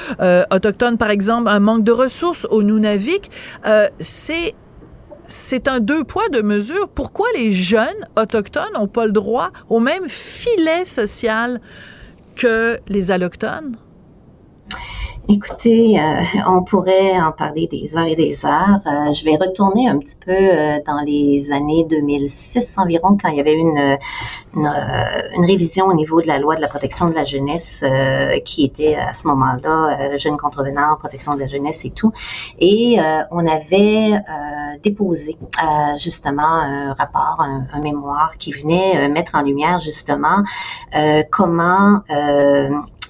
[0.52, 3.30] autochtones, par exemple, un manque de ressources au Nunavik.
[4.00, 4.56] c'est
[5.28, 6.90] c'est un deux poids, deux mesures.
[6.90, 11.62] Pourquoi les jeunes autochtones n'ont pas le droit au même filet social
[12.36, 13.78] que les allochtones?
[15.30, 18.82] Écoutez, euh, on pourrait en parler des heures et des heures.
[18.86, 23.38] Euh, je vais retourner un petit peu euh, dans les années 2006 environ, quand il
[23.38, 23.98] y avait une,
[24.56, 27.84] une, révision au niveau de la loi de la protection de la jeunesse
[28.46, 32.12] qui était à ce moment-là jeunes contrevenants, protection de la jeunesse et tout.
[32.60, 32.98] Et
[33.32, 34.20] on avait
[34.84, 35.38] déposé
[35.98, 40.44] justement un rapport, un, un, mémoire qui venait mettre en lumière justement
[41.30, 42.02] comment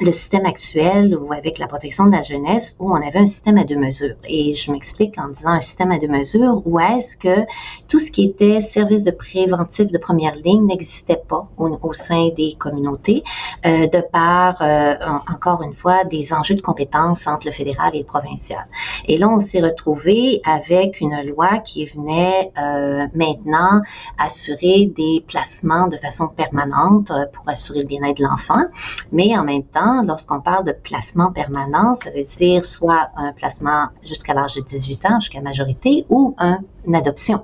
[0.02, 3.58] le système actuel ou avec la protection de la jeunesse où on avait un système
[3.58, 4.16] à deux mesures.
[4.28, 7.46] Et je m'explique en disant un système à deux mesures où est-ce que
[7.88, 12.54] tout ce qui était service de préventif de première ligne n'existait pas au, sein des
[12.58, 13.24] communautés
[13.66, 14.96] euh, de par, euh,
[15.32, 18.66] encore une fois, des enjeux de compétences entre le fédéral et le provincial.
[19.08, 23.82] Et là, on s'est retrouvé avec une loi qui venait euh, maintenant
[24.18, 28.64] assurer des placements de façon permanente pour assurer le bien-être de l'enfant,
[29.12, 33.88] mais en même temps, lorsqu'on parle de placement permanent, ça veut dire soit un placement
[34.04, 37.44] jusqu'à l'âge de 18 ans, jusqu'à majorité, ou un une adoption.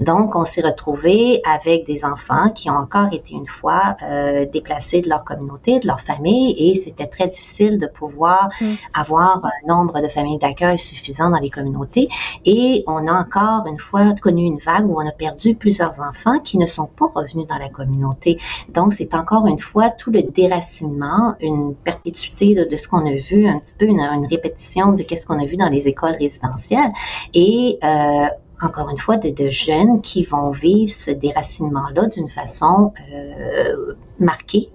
[0.00, 5.00] Donc, on s'est retrouvé avec des enfants qui ont encore été une fois euh, déplacés
[5.00, 8.74] de leur communauté, de leur famille, et c'était très difficile de pouvoir mm.
[8.94, 12.08] avoir un nombre de familles d'accueil suffisant dans les communautés.
[12.44, 16.38] Et on a encore une fois connu une vague où on a perdu plusieurs enfants
[16.40, 18.38] qui ne sont pas revenus dans la communauté.
[18.68, 23.46] Donc, c'est encore une fois tout le déracinement, une perpétuité de, ce qu'on a vu,
[23.46, 26.92] un petit peu une, une répétition de qu'est-ce qu'on a vu dans les écoles résidentielles.
[27.34, 28.26] Et euh,
[28.60, 33.94] encore une fois, de, de, jeunes qui vont vivre ce déracinement-là d'une façon euh,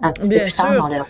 [0.02, 1.08] un petit peu plus tard dans leur.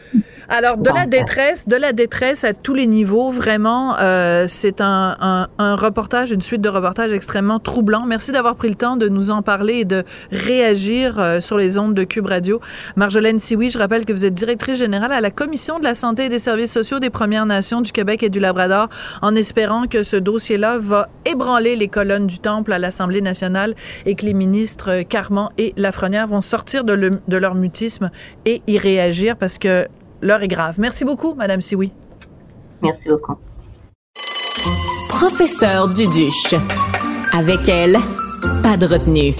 [0.53, 5.15] Alors, de la détresse, de la détresse à tous les niveaux, vraiment, euh, c'est un,
[5.21, 8.05] un, un, reportage, une suite de reportages extrêmement troublant.
[8.05, 11.77] Merci d'avoir pris le temps de nous en parler et de réagir euh, sur les
[11.77, 12.59] ondes de Cube Radio.
[12.97, 16.25] Marjolaine Sioui, je rappelle que vous êtes directrice générale à la Commission de la santé
[16.25, 18.89] et des services sociaux des Premières Nations du Québec et du Labrador,
[19.21, 23.73] en espérant que ce dossier-là va ébranler les colonnes du temple à l'Assemblée nationale
[24.05, 28.11] et que les ministres Carman et Lafrenière vont sortir de, le, de leur mutisme
[28.45, 29.87] et y réagir parce que
[30.21, 30.75] l'heure est grave.
[30.79, 31.91] Merci beaucoup, Madame Sioui.
[32.81, 33.35] Merci beaucoup.
[35.09, 36.55] Professeur Duduche.
[37.31, 37.97] Avec elle,
[38.63, 39.33] pas de retenue.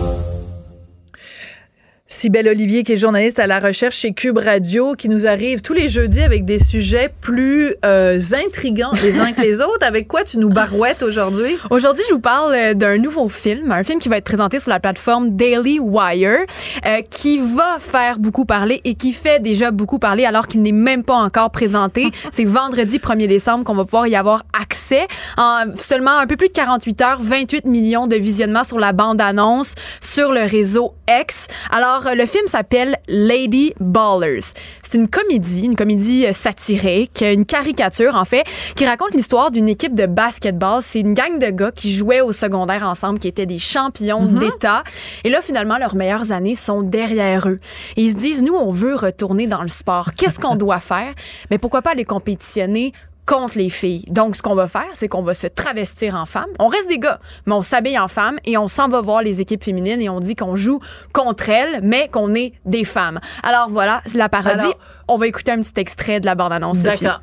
[2.14, 5.72] Cybelle Olivier, qui est journaliste à la recherche chez Cube Radio, qui nous arrive tous
[5.72, 9.88] les jeudis avec des sujets plus euh, intrigants les uns que les autres.
[9.88, 11.58] Avec quoi tu nous barouettes aujourd'hui?
[11.70, 14.72] Aujourd'hui, je vous parle euh, d'un nouveau film, un film qui va être présenté sur
[14.72, 16.40] la plateforme Daily Wire,
[16.86, 20.74] euh, qui va faire beaucoup parler et qui fait déjà beaucoup parler alors qu'il n'est
[20.74, 22.12] même pas encore présenté.
[22.34, 25.08] C'est vendredi 1er décembre qu'on va pouvoir y avoir accès.
[25.38, 29.76] En seulement un peu plus de 48 heures, 28 millions de visionnements sur la bande-annonce
[30.02, 31.48] sur le réseau X.
[31.72, 34.54] Alors, euh, le film s'appelle Lady Ballers.
[34.82, 38.44] C'est une comédie, une comédie euh, satirique, une caricature en fait,
[38.76, 40.82] qui raconte l'histoire d'une équipe de basketball.
[40.82, 44.40] C'est une gang de gars qui jouaient au secondaire ensemble, qui étaient des champions mhm.
[44.40, 44.84] d'État.
[45.24, 47.58] Et là, finalement, leurs meilleures années sont derrière eux.
[47.96, 50.14] Et ils se disent, nous, on veut retourner dans le sport.
[50.16, 51.14] Qu'est-ce qu'on doit faire?
[51.50, 52.94] Mais pourquoi pas aller compétitionner
[53.32, 54.04] contre les filles.
[54.10, 56.50] Donc, ce qu'on va faire, c'est qu'on va se travestir en femme.
[56.60, 59.40] On reste des gars, mais on s'habille en femme et on s'en va voir les
[59.40, 60.82] équipes féminines et on dit qu'on joue
[61.14, 63.22] contre elles, mais qu'on est des femmes.
[63.44, 64.74] Alors voilà, la parodie.
[65.08, 66.80] on va écouter un petit extrait de la bande-annonce.
[66.80, 67.22] D'accord.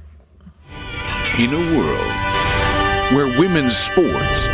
[1.39, 4.49] In a world where women's sports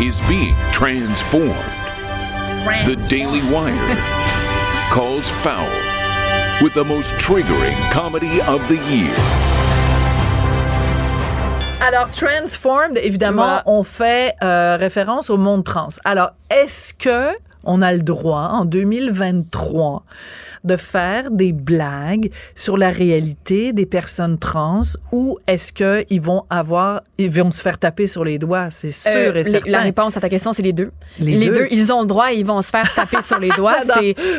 [0.00, 1.56] is being transformed,
[2.86, 3.96] the Daily Wire
[4.92, 5.68] calls foul
[6.62, 9.61] with the most triggering comedy of the year.
[11.84, 15.88] Alors, Transformed, évidemment, on fait euh, référence au monde trans.
[16.04, 20.04] Alors, est-ce que on a le droit, en 2023,
[20.64, 27.02] de faire des blagues sur la réalité des personnes trans ou est-ce qu'ils vont avoir,
[27.18, 28.70] ils vont se faire taper sur les doigts?
[28.70, 29.70] C'est sûr et euh, certain.
[29.70, 30.92] La réponse à ta question, c'est les deux.
[31.18, 31.66] Les, deux.
[31.70, 33.78] ils ont le droit et ils vont se faire taper sur les doigts.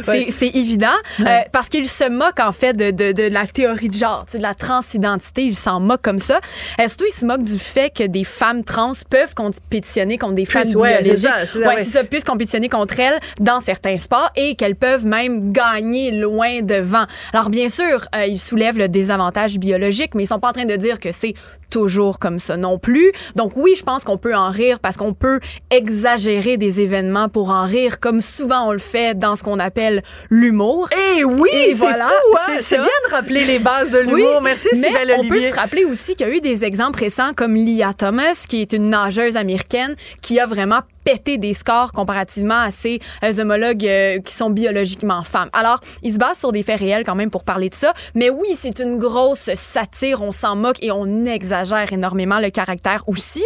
[0.02, 0.88] C'est évident
[1.20, 4.40] euh, parce qu'ils se moquent en fait de, de, de la théorie de genre, de
[4.40, 5.44] la transidentité.
[5.44, 6.40] Ils s'en moquent comme ça.
[6.82, 10.46] Et surtout, ils se moquent du fait que des femmes trans peuvent compétitionner contre des
[10.46, 11.28] femmes biologiques.
[11.46, 16.12] C'est ouais, ça, puissent compétitionner contre elles dans certains sports et qu'elles peuvent même gagner
[16.12, 17.06] loin devant.
[17.34, 20.66] Alors bien sûr, euh, ils soulèvent le désavantage biologique, mais ils sont pas en train
[20.66, 21.34] de dire que c'est
[21.74, 23.12] toujours comme ça non plus.
[23.36, 25.40] Donc oui, je pense qu'on peut en rire parce qu'on peut
[25.72, 30.04] exagérer des événements pour en rire, comme souvent on le fait dans ce qu'on appelle
[30.30, 30.88] l'humour.
[31.18, 32.54] Eh oui, c'est voilà, fou, hein?
[32.60, 34.36] c'est bien de rappeler les bases de l'humour.
[34.38, 37.00] Oui, Merci, mais Sybelle on peut se rappeler aussi qu'il y a eu des exemples
[37.00, 41.92] récents comme Lia Thomas, qui est une nageuse américaine qui a vraiment pété des scores
[41.92, 45.50] comparativement à ses euh, homologues euh, qui sont biologiquement femmes.
[45.54, 48.30] Alors, il se base sur des faits réels quand même pour parler de ça, mais
[48.30, 53.44] oui, c'est une grosse satire, on s'en moque et on exagère énormément le caractère aussi.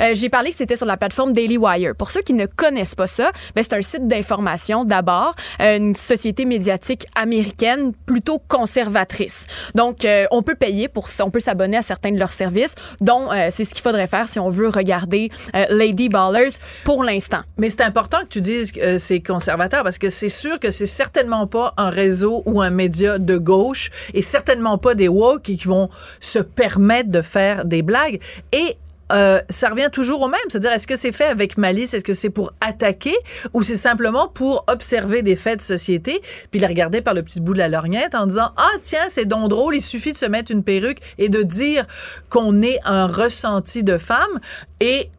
[0.00, 1.94] Euh, J'ai parlé que c'était sur la plateforme Daily Wire.
[1.96, 5.94] Pour ceux qui ne connaissent pas ça, ben, c'est un site d'information d'abord, euh, une
[5.94, 9.46] société médiatique américaine plutôt conservatrice.
[9.74, 13.28] Donc, euh, on peut payer pour on peut s'abonner à certains de leurs services, dont
[13.50, 15.30] c'est ce qu'il faudrait faire si on veut regarder
[15.68, 16.54] Lady Ballers
[16.84, 17.40] pour l'instant.
[17.58, 20.86] Mais c'est important que tu dises que c'est conservateur parce que c'est sûr que c'est
[20.86, 25.56] certainement pas un réseau ou un média de gauche et certainement pas des woke qui
[25.56, 25.90] vont
[26.20, 28.20] se permettre de faire des blagues.
[28.52, 28.76] Et
[29.12, 30.40] euh, ça revient toujours au même.
[30.48, 31.94] C'est-à-dire, est-ce que c'est fait avec malice?
[31.94, 33.16] Est-ce que c'est pour attaquer?
[33.52, 36.20] Ou c'est simplement pour observer des faits de société?
[36.50, 39.24] Puis les regarder par le petit bout de la lorgnette en disant, ah, tiens, c'est
[39.24, 41.86] donc drôle, il suffit de se mettre une perruque et de dire
[42.28, 44.40] qu'on est un ressenti de femme
[44.80, 45.10] et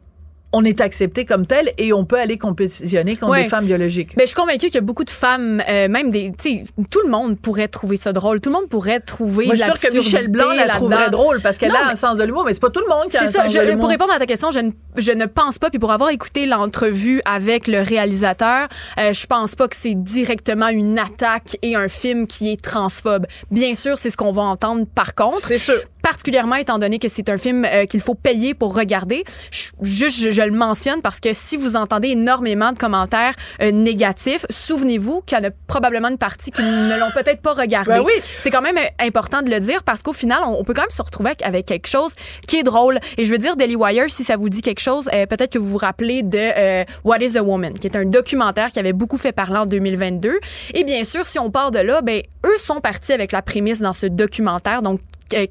[0.53, 3.43] on est accepté comme tel et on peut aller compétitionner contre Ouais.
[3.43, 4.15] des femmes biologiques.
[4.15, 6.63] Ben, je suis convaincue qu'il y a beaucoup de femmes, euh, même des, tu sais,
[6.91, 8.41] tout le monde pourrait trouver ça drôle.
[8.41, 11.39] Tout le monde pourrait trouver Moi, je suis sûre que Michel Blanc la trouverait drôle
[11.41, 13.17] parce qu'elle a mais- un sens de l'humour, mais c'est pas tout le monde qui
[13.17, 13.43] a un C'est ça.
[13.43, 13.79] sens Je- de l'humour.
[13.81, 15.69] pour répondre à ta question, je ne, je ne pense pas.
[15.69, 18.67] Puis pour avoir écouté l'entrevue avec le réalisateur,
[18.99, 23.25] euh, je pense pas que c'est directement une attaque et un film qui est transphobe.
[23.51, 25.39] Bien sûr, c'est ce qu'on va entendre par contre.
[25.39, 25.75] C'est sûr.
[26.01, 29.23] Particulièrement étant donné que c'est un film euh, qu'il faut payer pour regarder.
[29.51, 33.71] Je- juste, je, je le mentionne parce que si vous entendez énormément de commentaires euh,
[33.71, 37.91] négatifs, souvenez-vous qu'il y en a probablement une partie qui ne l'ont peut-être pas regardé.
[37.91, 38.13] Ben oui.
[38.37, 40.81] C'est quand même euh, important de le dire parce qu'au final, on, on peut quand
[40.83, 42.13] même se retrouver avec, avec quelque chose
[42.47, 42.99] qui est drôle.
[43.17, 45.59] Et je veux dire, Daily Wire, si ça vous dit quelque chose, euh, peut-être que
[45.59, 49.17] vous vous rappelez de What is a Woman, qui est un documentaire qui avait beaucoup
[49.17, 50.39] fait parler en 2022.
[50.73, 53.79] Et bien sûr, si on part de là, ben eux sont partis avec la prémisse
[53.81, 54.99] dans ce documentaire, donc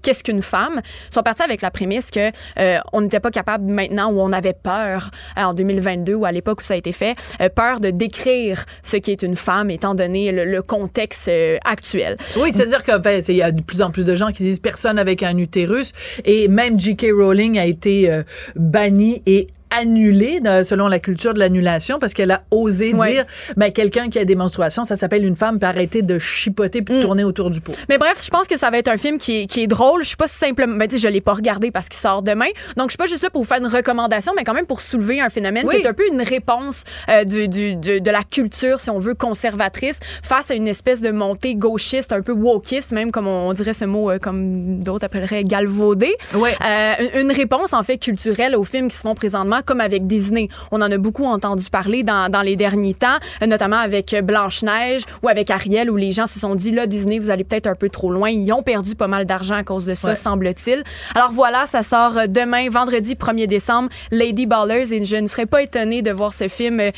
[0.02, 0.80] qu'est-ce qu'une femme?
[1.10, 4.54] Sont partis avec la prémisse que euh, on n'était pas capable maintenant où on avait
[4.54, 7.90] peur euh, en 2022 ou à l'époque où ça a été fait euh, peur de
[7.90, 11.30] décrire ce qui est une femme étant donné le, contexte
[11.64, 14.98] actuel Oui, c'est-à-dire qu'il y a de plus en plus de gens qui disent personne
[14.98, 15.92] avec un utérus
[16.24, 17.06] et même J.K.
[17.12, 18.22] Rowling a été
[18.56, 23.12] bannie et annulée selon la culture de l'annulation parce qu'elle a osé Ouais.
[23.12, 23.24] dire
[23.56, 26.94] ben quelqu'un qui a des menstruations ça s'appelle une femme peut arrêter de chipoter puis
[26.94, 27.02] de Mm.
[27.02, 27.72] tourner autour du pot.
[27.88, 30.02] Mais bref, je pense que ça va être un film qui est, qui est drôle.
[30.02, 32.46] Je suis pas simplement, ben, tu je l'ai pas regardé parce qu'il sort demain.
[32.76, 34.80] Donc, je suis pas juste là pour vous faire une recommandation, mais quand même pour
[34.80, 35.76] soulever un phénomène Oui.
[35.76, 38.98] qui est un peu une réponse euh, du, du- du- de la culture, si on
[38.98, 43.48] veut, conservatrice, face à une espèce de montée gauchiste, un peu wokiste, même comme on,
[43.48, 46.14] on dirait ce mot, euh, comme d'autres appelleraient galvaudé.
[46.34, 46.54] Ouais.
[46.64, 50.06] Euh, une, une réponse, en fait, culturelle aux films qui se font présentement, comme avec
[50.06, 50.48] Disney.
[50.70, 55.02] On en a beaucoup entendu parler dans, dans les derniers temps, euh, notamment avec Blanche-Neige
[55.22, 57.74] ou avec Ariel, où les gens se sont dit, là, Disney, vous allez peut-être un
[57.74, 58.30] peu trop loin.
[58.30, 60.14] Ils ont perdu pas mal d'argent à cause de ça, Ouais.
[60.14, 60.82] semble-t-il.
[61.14, 65.46] Alors voilà, ça sort euh, demain, vendredi 1er décembre, Lady Ballers, et je ne serais
[65.46, 66.90] pas étonnée de voir ce film euh,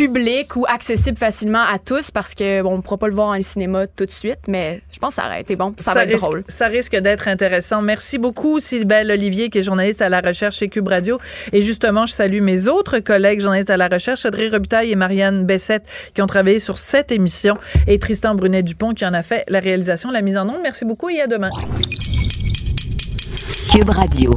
[0.00, 3.36] public ou accessible facilement à tous parce que bon, on ne pourra pas le voir
[3.36, 5.74] en cinéma tout de suite, mais je pense que ça aurait été bon.
[5.76, 6.44] Ça, va être risque, drôle.
[6.48, 7.82] Ça risque d'être intéressant.
[7.82, 11.20] Merci beaucoup, Sylbelle Olivier, qui est journaliste à la recherche chez Cube Radio.
[11.52, 15.44] Et justement, je salue mes autres collègues journalistes à la recherche, Audrey Robitaille et Marianne
[15.44, 15.84] Bessette,
[16.14, 17.52] qui ont travaillé sur cette émission,
[17.86, 20.60] et Tristan Brunet-Dupont, qui en a fait la réalisation, la mise en onde.
[20.62, 21.50] Merci beaucoup et à demain.
[23.70, 24.34] Cube Radio.